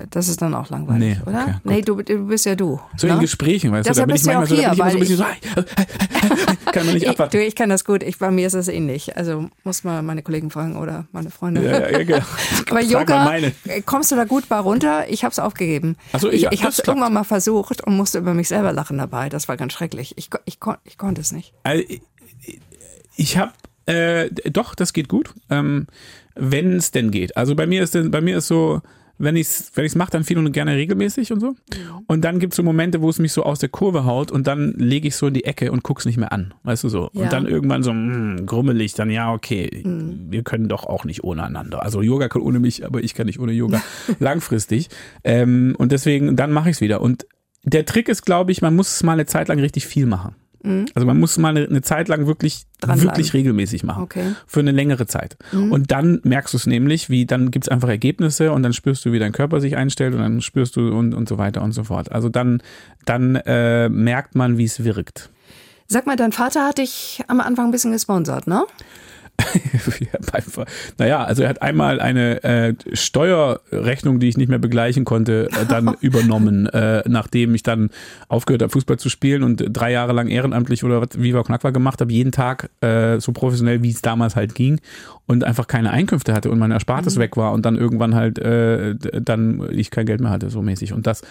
[0.09, 1.43] das ist dann auch langweilig, nee, oder?
[1.43, 2.79] Okay, nee, du, du bist ja du.
[2.95, 3.13] So ne?
[3.13, 5.07] in Gesprächen, weißt Deshalb du, da bin ich manchmal so, hier, da bin ich immer
[5.07, 7.35] so ein bisschen so, kann man nicht abwarten.
[7.35, 9.15] Ich, du, ich kann das gut, ich, bei mir ist es ähnlich.
[9.17, 11.63] Also muss man meine Kollegen fragen oder meine Freunde.
[11.63, 12.25] Ja, ja, ja, genau.
[12.69, 13.51] Aber Yoga,
[13.85, 15.09] kommst du da gut bei runter?
[15.09, 15.97] Ich habe es aufgegeben.
[16.13, 18.97] Also ich ich, ich habe es irgendwann mal versucht und musste über mich selber lachen
[18.97, 19.29] dabei.
[19.29, 20.13] Das war ganz schrecklich.
[20.17, 21.53] Ich, ich, ich, ich konnte es nicht.
[21.63, 21.83] Also,
[23.17, 23.51] ich habe
[23.85, 25.33] äh, doch, das geht gut.
[25.49, 25.87] Ähm,
[26.35, 27.37] wenn es denn geht.
[27.37, 28.81] Also bei mir ist bei mir ist so,
[29.17, 31.51] wenn ich es wenn ich's mache, dann viel und gerne regelmäßig und so.
[31.51, 31.55] Mhm.
[32.07, 34.47] Und dann gibt es so Momente, wo es mich so aus der Kurve haut und
[34.47, 36.53] dann lege ich so in die Ecke und guck's nicht mehr an.
[36.63, 37.09] Weißt du so.
[37.13, 37.23] Ja.
[37.23, 40.27] Und dann irgendwann so, mh, hm, grummelig, dann ja, okay, mhm.
[40.29, 41.81] wir können doch auch nicht ohne einander.
[41.81, 43.81] Also Yoga kann ohne mich, aber ich kann nicht ohne Yoga
[44.19, 44.89] langfristig.
[45.23, 47.01] Ähm, und deswegen, dann mache ich es wieder.
[47.01, 47.25] Und
[47.63, 50.35] der Trick ist, glaube ich, man muss es mal eine Zeit lang richtig viel machen.
[50.65, 50.85] Mhm.
[50.93, 54.03] Also man muss mal eine, eine Zeit lang wirklich, wirklich regelmäßig machen.
[54.03, 54.33] Okay.
[54.47, 55.37] Für eine längere Zeit.
[55.51, 55.71] Mhm.
[55.71, 59.11] Und dann merkst du es nämlich, wie dann gibt's einfach Ergebnisse und dann spürst du,
[59.11, 61.83] wie dein Körper sich einstellt und dann spürst du und, und so weiter und so
[61.83, 62.11] fort.
[62.11, 62.61] Also dann,
[63.05, 65.29] dann äh, merkt man, wie es wirkt.
[65.87, 68.65] Sag mal, dein Vater hat dich am Anfang ein bisschen gesponsert, ne?
[70.97, 75.65] naja, also er hat einmal eine äh, Steuerrechnung, die ich nicht mehr begleichen konnte, äh,
[75.67, 77.89] dann übernommen, äh, nachdem ich dann
[78.27, 82.01] aufgehört habe, Fußball zu spielen und drei Jahre lang ehrenamtlich oder was, Viva Knackwa gemacht
[82.01, 84.79] habe, jeden Tag äh, so professionell, wie es damals halt ging
[85.25, 87.21] und einfach keine Einkünfte hatte und mein Erspartes mhm.
[87.21, 90.93] weg war und dann irgendwann halt äh, dann ich kein Geld mehr hatte, so mäßig.
[90.93, 91.21] Und das,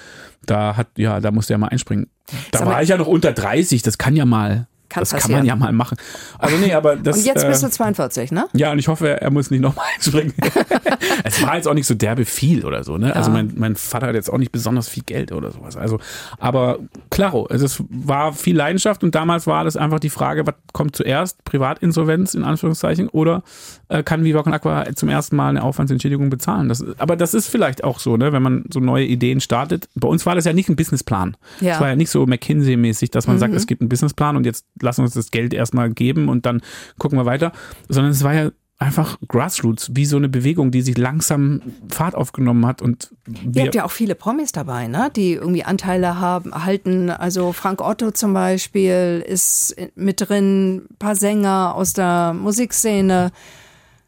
[0.44, 2.08] da hat, ja, da musste er mal einspringen.
[2.50, 5.40] Da war ich ja noch unter 30, das kann ja mal kann das passieren.
[5.40, 5.98] kann man ja mal machen.
[6.38, 7.18] Also nee, aber das.
[7.18, 8.46] Und jetzt bist du 42, ne?
[8.52, 10.32] Ja, und ich hoffe, er muss nicht nochmal einspringen.
[11.24, 13.14] es war jetzt auch nicht so derbe viel oder so, ne?
[13.14, 13.24] Also ja.
[13.24, 15.76] Also mein, mein Vater hat jetzt auch nicht besonders viel Geld oder sowas.
[15.76, 15.98] Also,
[16.38, 16.78] aber
[17.10, 20.94] klaro, also es war viel Leidenschaft und damals war das einfach die Frage, was kommt
[20.94, 21.42] zuerst?
[21.44, 23.42] Privatinsolvenz in Anführungszeichen oder
[23.88, 26.68] äh, kann Viva Con Aqua zum ersten Mal eine Aufwandsentschädigung bezahlen?
[26.68, 28.32] Das, aber das ist vielleicht auch so, ne?
[28.32, 29.88] Wenn man so neue Ideen startet.
[29.94, 31.36] Bei uns war das ja nicht ein Businessplan.
[31.60, 31.74] Ja.
[31.74, 33.40] Es war ja nicht so McKinsey-mäßig, dass man mhm.
[33.40, 36.62] sagt, es gibt einen Businessplan und jetzt lassen uns das Geld erstmal geben und dann
[36.98, 37.52] gucken wir weiter,
[37.88, 42.66] sondern es war ja einfach Grassroots, wie so eine Bewegung, die sich langsam Fahrt aufgenommen
[42.66, 43.14] hat und
[43.52, 45.10] Ihr habt ja auch viele Promis dabei, ne?
[45.14, 47.10] die irgendwie Anteile haben, halten.
[47.10, 53.30] Also Frank Otto zum Beispiel ist mit drin, ein paar Sänger aus der Musikszene.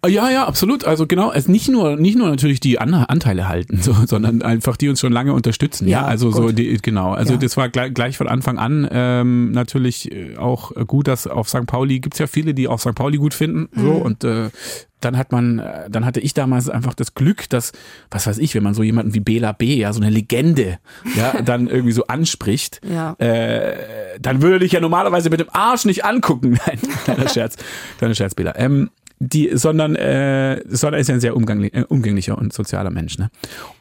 [0.05, 0.85] Ja, ja, absolut.
[0.85, 4.77] Also genau, es nicht nur nicht nur natürlich die An Anteile halten, so, sondern einfach
[4.77, 5.89] die uns schon lange unterstützen.
[5.89, 6.37] Ja, ja also gut.
[6.37, 7.13] so die, genau.
[7.13, 7.39] Also ja.
[7.39, 11.67] das war gleich, gleich von Anfang an ähm, natürlich äh, auch gut, dass auf St.
[11.67, 12.95] Pauli gibt's ja viele, die auch St.
[12.95, 13.69] Pauli gut finden.
[13.75, 14.03] So mhm.
[14.03, 14.51] und äh,
[15.01, 17.73] dann hat man, äh, dann hatte ich damals einfach das Glück, dass,
[18.11, 20.79] was weiß ich, wenn man so jemanden wie Bela B, ja, so eine Legende,
[21.17, 23.13] ja, dann irgendwie so anspricht, ja.
[23.19, 23.77] äh,
[24.21, 26.59] dann würde ich ja normalerweise mit dem Arsch nicht angucken.
[26.67, 27.57] Nein, kleiner Scherz,
[27.99, 28.55] kleiner Scherz, Bela.
[28.57, 33.19] Ähm, die, sondern, äh, sondern ist ja ein sehr umgänglich, äh, umgänglicher und sozialer Mensch.
[33.19, 33.31] Ne?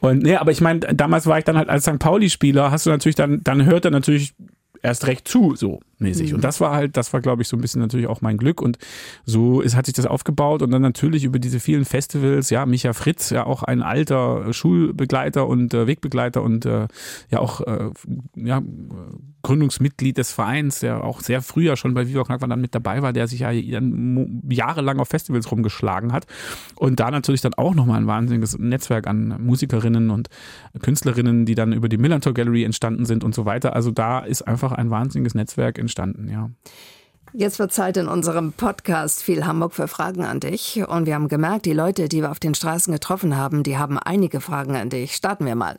[0.00, 1.98] Und nee, aber ich meine, damals war ich dann halt als St.
[1.98, 4.34] Pauli-Spieler, hast du natürlich dann, dann hört er natürlich
[4.82, 6.30] erst recht zu, so mäßig.
[6.30, 6.36] Mhm.
[6.36, 8.60] Und das war halt, das war, glaube ich, so ein bisschen natürlich auch mein Glück.
[8.60, 8.78] Und
[9.24, 10.62] so ist, hat sich das aufgebaut.
[10.62, 15.46] Und dann natürlich über diese vielen Festivals, ja, Micha Fritz, ja auch ein alter Schulbegleiter
[15.46, 16.88] und äh, Wegbegleiter und äh,
[17.30, 17.90] ja auch äh,
[18.36, 18.62] ja,
[19.42, 23.12] Gründungsmitglied des Vereins, der auch sehr früher schon bei Viva Knackmann dann mit dabei war,
[23.12, 26.26] der sich ja jahrelang auf Festivals rumgeschlagen hat.
[26.74, 30.28] Und da natürlich dann auch nochmal ein wahnsinniges Netzwerk an Musikerinnen und
[30.82, 33.74] Künstlerinnen, die dann über die Millantor Gallery entstanden sind und so weiter.
[33.74, 36.50] Also da ist einfach ein wahnsinniges Netzwerk entstanden, ja.
[37.32, 40.82] Jetzt wird Zeit in unserem Podcast viel Hamburg für Fragen an dich.
[40.86, 43.98] Und wir haben gemerkt, die Leute, die wir auf den Straßen getroffen haben, die haben
[43.98, 45.14] einige Fragen an dich.
[45.14, 45.78] Starten wir mal.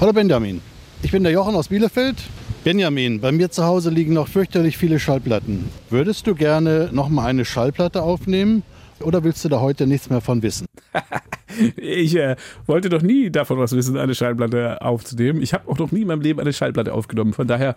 [0.00, 0.60] Hallo Benjamin,
[1.02, 2.16] ich bin der Jochen aus Bielefeld.
[2.64, 5.70] Benjamin, bei mir zu Hause liegen noch fürchterlich viele Schallplatten.
[5.88, 8.62] Würdest du gerne noch mal eine Schallplatte aufnehmen
[9.02, 10.66] oder willst du da heute nichts mehr von wissen?
[11.76, 12.36] ich äh,
[12.66, 15.42] wollte doch nie davon was wissen, eine Schallplatte aufzunehmen.
[15.42, 17.32] Ich habe auch noch nie in meinem Leben eine Schallplatte aufgenommen.
[17.32, 17.74] Von daher,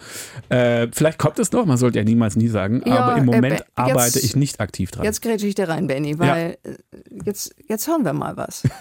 [0.49, 3.62] äh, vielleicht kommt es noch, man sollte ja niemals nie sagen, ja, aber im Moment
[3.62, 5.03] äh, arbeite ich nicht aktiv dran.
[5.03, 6.71] Jetzt grätsche ich dir rein, Benny, weil ja.
[6.71, 6.77] Äh,
[7.25, 8.63] jetzt, jetzt hören wir mal was.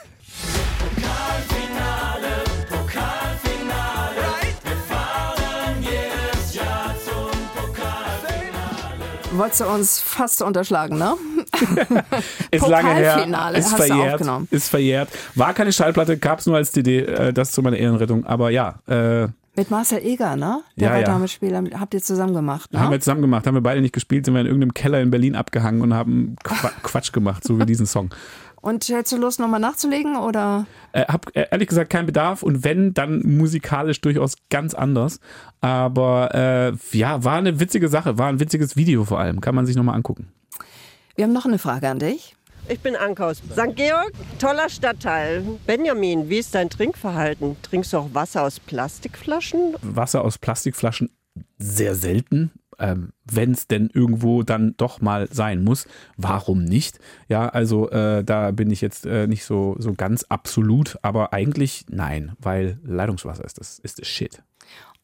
[9.37, 11.17] wolltest du uns fast unterschlagen, ne?
[12.51, 15.09] ist lange her, ist verjährt, ist verjährt.
[15.35, 18.81] War keine Schallplatte, gab es nur als CD, äh, das zu meiner Ehrenrettung, aber ja.
[18.87, 20.63] Äh, mit Marcel Eger, ne?
[20.77, 21.07] Der ja, war ja.
[21.07, 21.63] Damenspieler.
[21.79, 22.81] Habt ihr zusammen gemacht, ne?
[22.81, 23.47] Haben wir zusammen gemacht.
[23.47, 26.37] Haben wir beide nicht gespielt, sind wir in irgendeinem Keller in Berlin abgehangen und haben
[26.83, 28.09] Quatsch gemacht, so wie diesen Song.
[28.63, 30.67] Und hättest du Lust, nochmal nachzulegen oder?
[30.93, 35.19] Äh, hab äh, ehrlich gesagt keinen Bedarf und wenn, dann musikalisch durchaus ganz anders.
[35.61, 39.41] Aber äh, ja, war eine witzige Sache, war ein witziges Video vor allem.
[39.41, 40.29] Kann man sich nochmal angucken.
[41.15, 42.37] Wir haben noch eine Frage an dich.
[42.69, 43.77] Ich bin Anka aus St.
[43.77, 45.43] Georg, toller Stadtteil.
[45.67, 47.57] Benjamin, wie ist dein Trinkverhalten?
[47.63, 49.75] Trinkst du auch Wasser aus Plastikflaschen?
[49.83, 51.11] Wasser aus Plastikflaschen
[51.59, 56.99] sehr selten ähm, wenn es denn irgendwo dann doch mal sein muss, warum nicht?
[57.29, 61.87] Ja, also äh, da bin ich jetzt äh, nicht so, so ganz absolut, aber eigentlich
[61.89, 64.43] nein, weil Leitungswasser ist das, ist das Shit.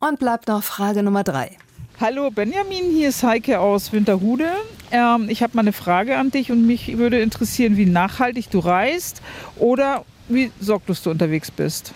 [0.00, 1.56] Und bleibt noch Frage Nummer drei.
[2.00, 4.48] Hallo Benjamin, hier ist Heike aus Winterhude.
[4.90, 8.58] Ähm, ich habe mal eine Frage an dich und mich würde interessieren, wie nachhaltig du
[8.58, 9.22] reist
[9.56, 11.94] oder wie sorglos du unterwegs bist.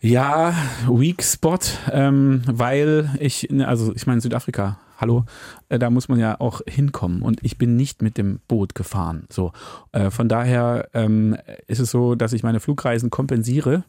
[0.00, 0.54] Ja,
[0.88, 1.58] Weak Spot,
[1.90, 5.24] ähm, weil ich, ne, also ich meine Südafrika, hallo,
[5.68, 9.26] äh, da muss man ja auch hinkommen und ich bin nicht mit dem Boot gefahren.
[9.28, 9.52] So,
[9.90, 13.82] äh, von daher ähm, ist es so, dass ich meine Flugreisen kompensiere,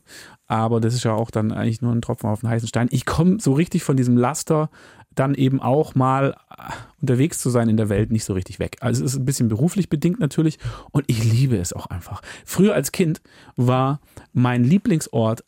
[0.48, 2.88] aber das ist ja auch dann eigentlich nur ein Tropfen auf den heißen Stein.
[2.90, 4.72] Ich komme so richtig von diesem Laster
[5.20, 8.78] dann eben auch mal äh, unterwegs zu sein in der Welt nicht so richtig weg.
[8.82, 10.60] Also es ist ein bisschen beruflich bedingt natürlich
[10.92, 12.22] und ich liebe es auch einfach.
[12.46, 13.22] Früher als Kind
[13.56, 14.00] war
[14.34, 15.44] mein Lieblingsort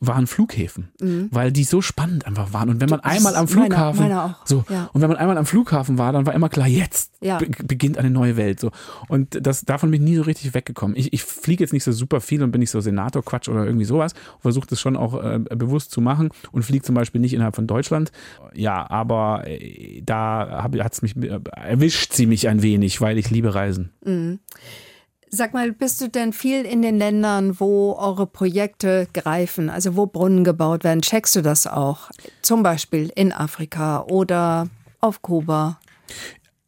[0.00, 1.28] waren Flughäfen, mhm.
[1.30, 2.68] weil die so spannend einfach waren.
[2.68, 4.90] Und wenn man einmal am Flughafen, meine, meine so, ja.
[4.92, 7.38] und wenn man einmal am Flughafen war, dann war immer klar, jetzt ja.
[7.38, 8.60] be beginnt eine neue Welt.
[8.60, 8.70] So.
[9.08, 10.96] Und das, davon bin ich nie so richtig weggekommen.
[10.96, 13.84] Ich, ich fliege jetzt nicht so super viel und bin nicht so Senator-Quatsch oder irgendwie
[13.84, 14.12] sowas.
[14.40, 17.66] Versuche das schon auch äh, bewusst zu machen und fliege zum Beispiel nicht innerhalb von
[17.66, 18.12] Deutschland.
[18.54, 23.30] Ja, aber äh, da hat es mich, äh, erwischt sie mich ein wenig, weil ich
[23.30, 23.90] liebe Reisen.
[24.04, 24.40] Mhm.
[25.32, 30.06] Sag mal, bist du denn viel in den Ländern, wo eure Projekte greifen, also wo
[30.06, 31.02] Brunnen gebaut werden?
[31.02, 32.10] Checkst du das auch?
[32.42, 34.66] Zum Beispiel in Afrika oder
[35.00, 35.78] auf Kuba?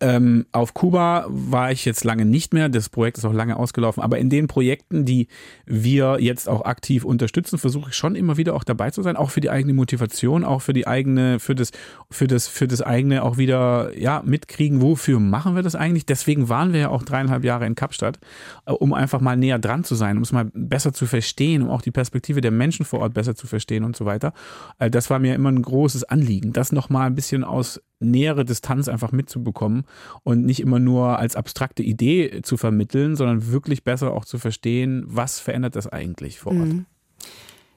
[0.02, 2.68] Ähm, auf Kuba war ich jetzt lange nicht mehr.
[2.68, 4.02] Das Projekt ist auch lange ausgelaufen.
[4.02, 5.28] Aber in den Projekten, die
[5.64, 9.16] wir jetzt auch aktiv unterstützen, versuche ich schon immer wieder auch dabei zu sein.
[9.16, 11.70] Auch für die eigene Motivation, auch für die eigene, für das,
[12.10, 14.82] für das, für das eigene auch wieder, ja, mitkriegen.
[14.82, 16.04] Wofür machen wir das eigentlich?
[16.04, 18.18] Deswegen waren wir ja auch dreieinhalb Jahre in Kapstadt,
[18.66, 21.70] äh, um einfach mal näher dran zu sein, um es mal besser zu verstehen, um
[21.70, 24.32] auch die Perspektive der Menschen vor Ort besser zu verstehen und so weiter.
[24.80, 28.88] Äh, das war mir immer ein großes Anliegen, das nochmal ein bisschen aus nähere Distanz
[28.88, 29.84] einfach mitzubekommen
[30.22, 35.04] und nicht immer nur als abstrakte Idee zu vermitteln, sondern wirklich besser auch zu verstehen,
[35.06, 36.68] was verändert das eigentlich vor Ort.
[36.68, 36.86] Mhm.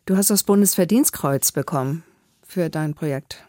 [0.05, 2.03] Du hast das Bundesverdienstkreuz bekommen
[2.43, 3.43] für dein Projekt.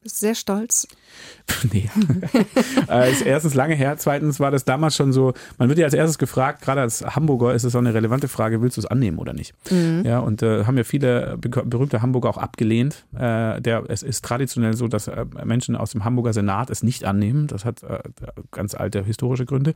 [0.00, 0.86] Bist sehr stolz?
[1.72, 1.90] nee.
[2.90, 3.96] äh, ist erstens lange her.
[3.98, 7.54] Zweitens war das damals schon so, man wird ja als erstes gefragt, gerade als Hamburger
[7.54, 9.54] ist es auch eine relevante Frage, willst du es annehmen oder nicht?
[9.70, 10.02] Mhm.
[10.04, 13.06] Ja, und äh, haben ja viele berühmte Hamburger auch abgelehnt.
[13.14, 17.04] Äh, der, es ist traditionell so, dass äh, Menschen aus dem Hamburger Senat es nicht
[17.04, 17.46] annehmen.
[17.46, 17.98] Das hat äh,
[18.50, 19.74] ganz alte historische Gründe.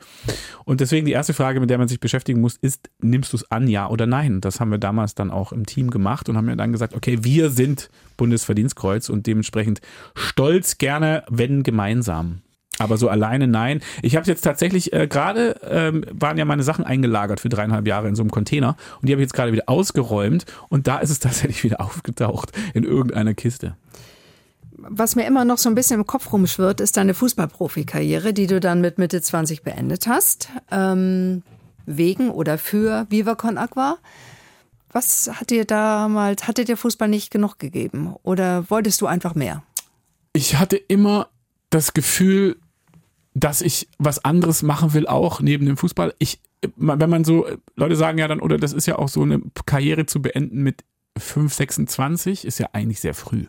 [0.64, 3.50] Und deswegen die erste Frage, mit der man sich beschäftigen muss, ist, nimmst du es
[3.50, 4.40] an, ja oder nein?
[4.40, 7.18] Das haben wir damals dann auch im Team gemacht und haben ja dann gesagt, okay,
[7.22, 9.80] wir sind Bundesverdienstkreuz und dementsprechend
[10.14, 12.42] stolz gerne, wenn gemeinsam.
[12.78, 13.80] Aber so alleine nein.
[14.00, 18.08] Ich habe jetzt tatsächlich äh, gerade ähm, waren ja meine Sachen eingelagert für dreieinhalb Jahre
[18.08, 21.10] in so einem Container und die habe ich jetzt gerade wieder ausgeräumt und da ist
[21.10, 23.76] es tatsächlich wieder aufgetaucht in irgendeiner Kiste.
[24.76, 28.58] Was mir immer noch so ein bisschen im Kopf rumschwirrt, ist deine Fußballprofikarriere, die du
[28.58, 30.48] dann mit Mitte 20 beendet hast.
[30.72, 31.42] Ähm,
[31.86, 33.98] wegen oder für Viva Con Aqua.
[34.92, 39.62] Was hat dir damals, hatte dir Fußball nicht genug gegeben oder wolltest du einfach mehr?
[40.32, 41.28] Ich hatte immer
[41.70, 42.56] das Gefühl,
[43.34, 46.14] dass ich was anderes machen will, auch neben dem Fußball.
[46.18, 46.40] Ich,
[46.76, 50.06] wenn man so, Leute sagen ja dann, oder das ist ja auch so eine Karriere
[50.06, 50.84] zu beenden mit
[51.18, 53.46] 5, 26, ist ja eigentlich sehr früh.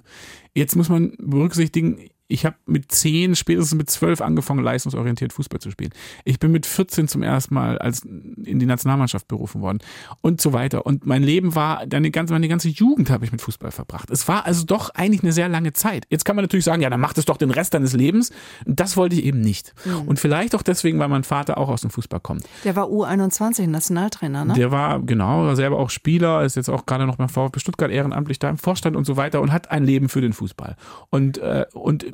[0.54, 5.70] Jetzt muss man berücksichtigen, ich habe mit zehn, spätestens mit zwölf angefangen, leistungsorientiert Fußball zu
[5.70, 5.92] spielen.
[6.26, 9.78] Ich bin mit 14 zum ersten Mal als in die Nationalmannschaft berufen worden
[10.22, 10.88] und so weiter.
[10.88, 14.10] Und mein Leben war, meine ganze, meine ganze Jugend habe ich mit Fußball verbracht.
[14.10, 16.08] Es war also doch eigentlich eine sehr lange Zeit.
[16.10, 18.32] Jetzt kann man natürlich sagen, ja, dann macht es doch den Rest deines Lebens.
[18.66, 19.76] Das wollte ich eben nicht.
[19.86, 20.08] Mhm.
[20.08, 22.46] Und vielleicht auch deswegen, weil mein Vater auch aus dem Fußball kommt.
[22.64, 24.54] Der war U21 Nationaltrainer, ne?
[24.56, 28.40] Der war, genau, selber auch Spieler, ist jetzt auch gerade noch beim VfB Stuttgart ehrenamtlich
[28.40, 30.78] da im Vorstand und so weiter und hat ein Leben für den Fußball.
[31.12, 32.08] Und, äh, und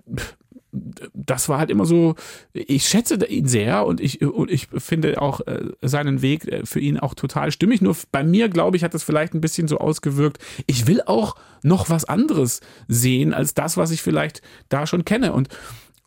[0.72, 2.15] das war halt immer so,
[2.54, 6.80] ich schätze ihn sehr und ich, und ich finde auch äh, seinen Weg äh, für
[6.80, 7.82] ihn auch total stimmig.
[7.82, 10.38] Nur bei mir, glaube ich, hat das vielleicht ein bisschen so ausgewirkt.
[10.67, 15.34] Ich will auch noch was anderes sehen als das, was ich vielleicht da schon kenne.
[15.34, 15.50] Und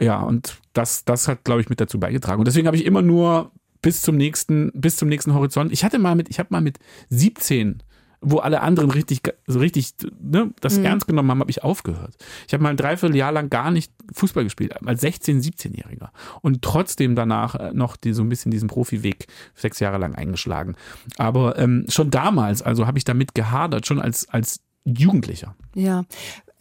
[0.01, 2.41] ja, und das, das hat, glaube ich, mit dazu beigetragen.
[2.41, 3.51] Und deswegen habe ich immer nur
[3.83, 5.73] bis zum nächsten, bis zum nächsten Horizont.
[5.73, 6.79] Ich hatte mal mit, ich habe mal mit
[7.11, 7.83] 17
[8.23, 10.85] wo alle anderen richtig, so richtig ne, das mhm.
[10.85, 12.15] ernst genommen haben, habe ich aufgehört.
[12.47, 16.11] Ich habe mal ein Dreivierteljahr lang gar nicht Fußball gespielt, als 16-, 17-Jähriger.
[16.41, 20.77] Und trotzdem danach äh, noch die, so ein bisschen diesen Profiweg sechs Jahre lang eingeschlagen.
[21.19, 25.55] Aber ähm, schon damals, also habe ich damit gehadert, schon als, als Jugendlicher.
[25.75, 26.05] Ja,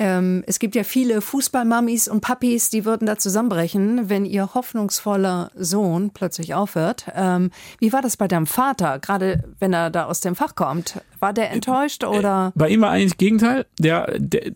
[0.01, 5.51] ähm, es gibt ja viele Fußballmamis und Papis, die würden da zusammenbrechen, wenn ihr hoffnungsvoller
[5.55, 7.05] Sohn plötzlich aufhört.
[7.13, 10.99] Ähm, wie war das bei deinem Vater, gerade wenn er da aus dem Fach kommt?
[11.19, 12.51] War der enttäuscht oder?
[12.55, 13.67] Bei ihm war eigentlich das Gegenteil.
[13.77, 14.53] Der, der,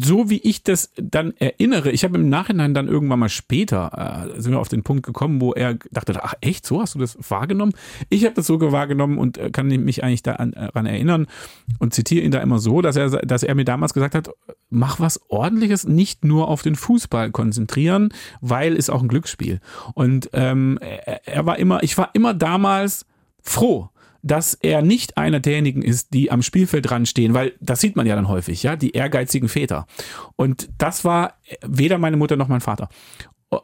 [0.00, 4.40] so wie ich das dann erinnere, ich habe im Nachhinein dann irgendwann mal später, äh,
[4.40, 7.16] sind wir auf den Punkt gekommen, wo er dachte, ach echt, so hast du das
[7.30, 7.72] wahrgenommen?
[8.10, 11.26] Ich habe das so wahrgenommen und äh, kann mich eigentlich daran erinnern
[11.78, 14.30] und zitiere ihn da immer so, dass er, dass er mir damals gesagt hat,
[14.68, 19.60] mach was ordentliches, nicht nur auf den Fußball konzentrieren, weil es auch ein Glücksspiel.
[19.94, 23.06] Und ähm, er, er war immer, ich war immer damals
[23.40, 23.90] froh,
[24.22, 28.06] dass er nicht einer derjenigen ist, die am Spielfeld dran stehen, weil das sieht man
[28.06, 29.86] ja dann häufig, ja, die ehrgeizigen Väter.
[30.36, 31.34] Und das war
[31.66, 32.88] weder meine Mutter noch mein Vater.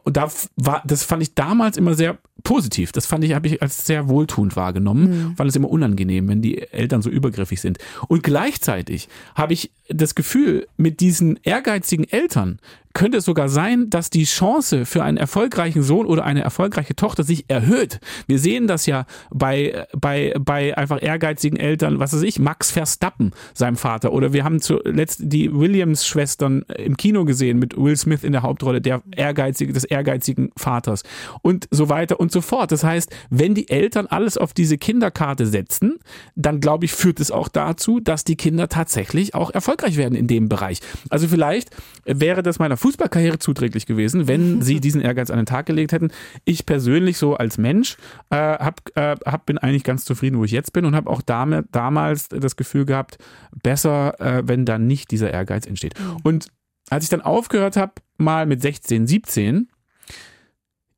[0.03, 2.91] Und da war, das fand ich damals immer sehr positiv.
[2.91, 5.29] Das fand ich, habe ich als sehr wohltuend wahrgenommen.
[5.29, 5.35] Mhm.
[5.35, 7.79] Fand es immer unangenehm, wenn die Eltern so übergriffig sind.
[8.07, 12.59] Und gleichzeitig habe ich das Gefühl, mit diesen ehrgeizigen Eltern
[12.93, 17.23] könnte es sogar sein, dass die Chance für einen erfolgreichen Sohn oder eine erfolgreiche Tochter
[17.23, 18.01] sich erhöht.
[18.27, 23.31] Wir sehen das ja bei, bei, bei einfach ehrgeizigen Eltern, was weiß ich, Max Verstappen,
[23.53, 24.11] seinem Vater.
[24.11, 28.81] Oder wir haben zuletzt die Williams-Schwestern im Kino gesehen mit Will Smith in der Hauptrolle,
[28.81, 31.03] der ehrgeizige, des ehrgeizigen Vaters.
[31.41, 32.71] Und so weiter und so fort.
[32.71, 35.99] Das heißt, wenn die Eltern alles auf diese Kinderkarte setzen,
[36.35, 40.27] dann glaube ich, führt es auch dazu, dass die Kinder tatsächlich auch erfolgreich werden in
[40.27, 40.79] dem Bereich.
[41.09, 41.69] Also vielleicht
[42.05, 46.11] wäre das meiner Fußballkarriere zuträglich gewesen, wenn sie diesen Ehrgeiz an den Tag gelegt hätten.
[46.45, 47.97] Ich persönlich so als Mensch
[48.29, 51.21] äh, hab, äh, hab, bin eigentlich ganz zufrieden, wo ich jetzt bin und habe auch
[51.21, 53.17] damit, damals das Gefühl gehabt,
[53.63, 55.99] besser, äh, wenn dann nicht dieser Ehrgeiz entsteht.
[55.99, 56.17] Mhm.
[56.23, 56.47] Und
[56.89, 59.69] als ich dann aufgehört habe, mal mit 16, 17,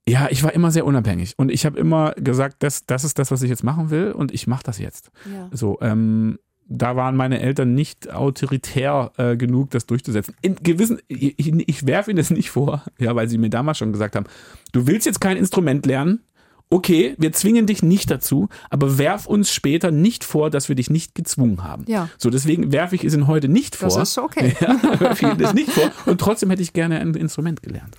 [0.07, 3.29] ja, ich war immer sehr unabhängig und ich habe immer gesagt, das, das ist das,
[3.31, 5.11] was ich jetzt machen will und ich mache das jetzt.
[5.31, 5.49] Ja.
[5.51, 6.39] So, ähm,
[6.71, 10.35] da waren meine Eltern nicht autoritär äh, genug, das durchzusetzen.
[10.41, 13.91] In gewissen, ich, ich werfe ihnen das nicht vor, ja, weil sie mir damals schon
[13.91, 14.25] gesagt haben,
[14.71, 16.21] du willst jetzt kein Instrument lernen,
[16.69, 20.89] okay, wir zwingen dich nicht dazu, aber werf uns später nicht vor, dass wir dich
[20.89, 21.83] nicht gezwungen haben.
[21.87, 22.09] Ja.
[22.17, 23.89] So, deswegen werfe ich es ihnen heute nicht vor.
[23.89, 24.55] Das ist okay.
[24.61, 25.91] Ja, werfe ich das nicht vor.
[26.05, 27.97] Und trotzdem hätte ich gerne ein Instrument gelernt.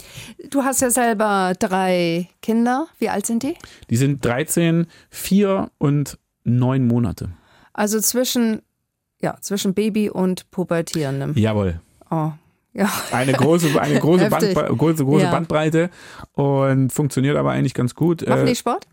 [0.49, 2.87] Du hast ja selber drei Kinder.
[2.99, 3.55] Wie alt sind die?
[3.91, 7.31] Die sind 13, 4 und 9 Monate.
[7.73, 8.63] Also zwischen,
[9.21, 11.37] ja, zwischen Baby und Pubertierendem.
[11.37, 11.81] Jawohl.
[12.11, 12.33] Oh,
[12.75, 12.91] ja.
[13.11, 15.31] Eine große, eine große, Bandbreite, große, große ja.
[15.31, 15.91] Bandbreite
[16.33, 18.27] und funktioniert aber eigentlich ganz gut.
[18.27, 18.87] Machen die äh, Sport?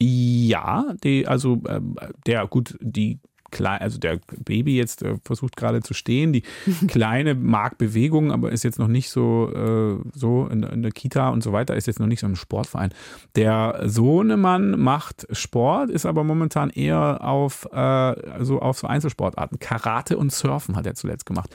[0.00, 1.80] Ja, die, also äh,
[2.26, 3.20] der gut, die
[3.52, 6.32] klein, also der Baby jetzt äh, versucht gerade zu stehen.
[6.32, 6.42] Die
[6.88, 11.28] kleine mag Bewegung, aber ist jetzt noch nicht so, äh, so in, in, der Kita
[11.28, 12.92] und so weiter, ist jetzt noch nicht so ein Sportverein.
[13.36, 19.60] Der Sohnemann macht Sport, ist aber momentan eher auf, äh, so auf so Einzelsportarten.
[19.60, 21.54] Karate und Surfen hat er zuletzt gemacht.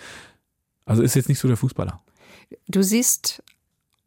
[0.86, 2.00] Also ist jetzt nicht so der Fußballer.
[2.68, 3.44] Du siehst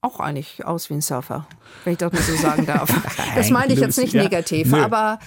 [0.02, 1.46] auch eigentlich aus wie ein Surfer,
[1.84, 2.90] wenn ich das mal so sagen darf.
[3.34, 4.82] Das meine ich jetzt nicht ja, negativ, nö.
[4.82, 5.18] aber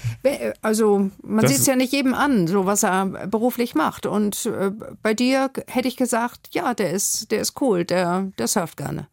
[0.62, 4.06] also man sieht es ja nicht jedem an, so was er beruflich macht.
[4.06, 8.48] Und äh, bei dir hätte ich gesagt, ja, der ist, der ist cool, der, der
[8.48, 9.08] surft gerne.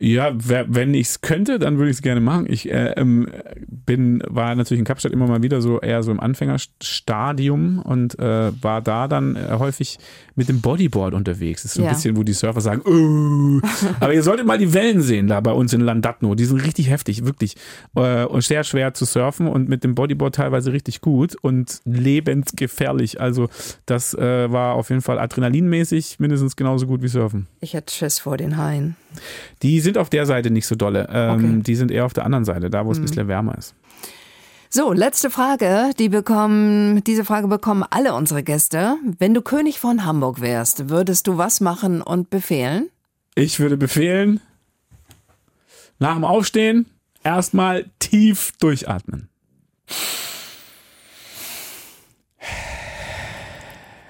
[0.00, 2.46] Ja, wenn ich es könnte, dann würde ich es gerne machen.
[2.48, 3.26] Ich äh, ähm,
[3.66, 8.52] bin, war natürlich in Kapstadt immer mal wieder so eher so im Anfängerstadium und äh,
[8.62, 9.98] war da dann äh, häufig
[10.36, 11.62] mit dem Bodyboard unterwegs.
[11.62, 11.90] Das ist so ein Ja.
[11.92, 13.60] bisschen, wo die Surfer sagen, "Oh."
[14.00, 16.36] aber ihr solltet mal die Wellen sehen da bei uns in Landatno.
[16.36, 17.56] Die sind richtig heftig, wirklich.
[17.96, 23.20] Äh, und sehr schwer zu surfen und mit dem Bodyboard teilweise richtig gut und lebensgefährlich.
[23.20, 23.48] Also
[23.86, 27.46] das war auf jeden Fall adrenalinmäßig mindestens genauso gut wie Surfen.
[27.60, 28.96] Ich hätte Schiss vor den Haien.
[29.62, 31.08] Die sind auf der Seite nicht so dolle.
[31.12, 31.46] Ähm, Okay.
[31.46, 31.62] Mhm.
[31.62, 33.74] Die sind eher auf der anderen Seite, da wo es ein bisschen wärmer ist.
[34.70, 35.90] So, letzte Frage.
[35.98, 38.96] Die bekommen, diese Frage bekommen alle unsere Gäste.
[39.18, 42.88] Wenn du König von Hamburg wärst, würdest du was machen und befehlen?
[43.34, 44.40] Ich würde befehlen,
[45.98, 46.86] nach dem Aufstehen
[47.24, 49.28] erstmal tief durchatmen.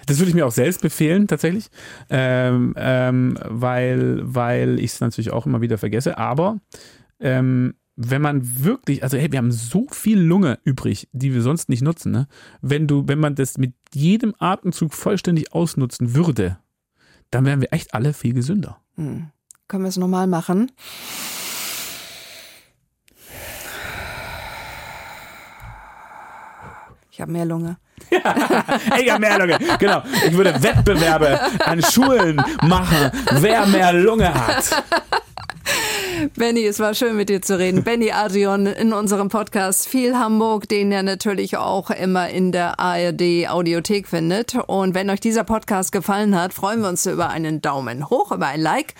[0.08, 1.68] Das würde ich mir auch selbst befehlen, tatsächlich,
[2.08, 6.16] ähm, ähm, weil, weil ich es natürlich auch immer wieder vergesse.
[6.16, 6.60] Aber
[7.20, 11.68] ähm, wenn man wirklich, also hey, wir haben so viel Lunge übrig, die wir sonst
[11.68, 12.12] nicht nutzen.
[12.12, 12.26] Ne?
[12.62, 16.58] Wenn du, wenn man das mit jedem Atemzug vollständig ausnutzen würde,
[17.30, 18.80] dann wären wir echt alle viel gesünder.
[19.66, 20.72] Können wir es nochmal machen?
[27.10, 27.78] Ich habe mehr Lunge.
[29.10, 29.58] Hab mehr Lunge.
[29.78, 30.02] Genau.
[30.26, 34.84] Ich würde Wettbewerbe an Schulen machen, wer mehr Lunge hat.
[36.36, 37.84] Benny, es war schön mit dir zu reden.
[37.84, 43.48] Benny Adrian in unserem Podcast Viel Hamburg, den ihr natürlich auch immer in der ARD
[43.48, 44.56] Audiothek findet.
[44.56, 48.48] Und wenn euch dieser Podcast gefallen hat, freuen wir uns über einen Daumen hoch, über
[48.48, 48.94] ein Like.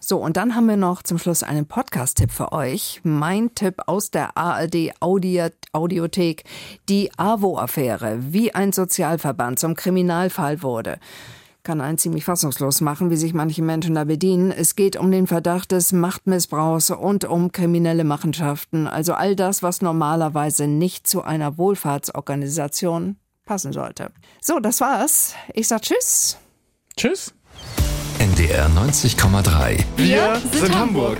[0.00, 3.00] So, und dann haben wir noch zum Schluss einen Podcast-Tipp für euch.
[3.04, 6.44] Mein Tipp aus der ARD Audio Audiothek.
[6.88, 10.98] Die AWO-Affäre, wie ein Sozialverband zum Kriminalfall wurde
[11.64, 14.52] kann einen ziemlich fassungslos machen, wie sich manche Menschen da bedienen.
[14.52, 19.82] Es geht um den Verdacht des Machtmissbrauchs und um kriminelle Machenschaften, also all das, was
[19.82, 24.12] normalerweise nicht zu einer Wohlfahrtsorganisation passen sollte.
[24.40, 25.34] So, das war's.
[25.52, 26.36] Ich sag Tschüss.
[26.96, 27.34] Tschüss.
[28.18, 29.84] NDR 90,3.
[29.96, 31.18] Wir sind Hamburg.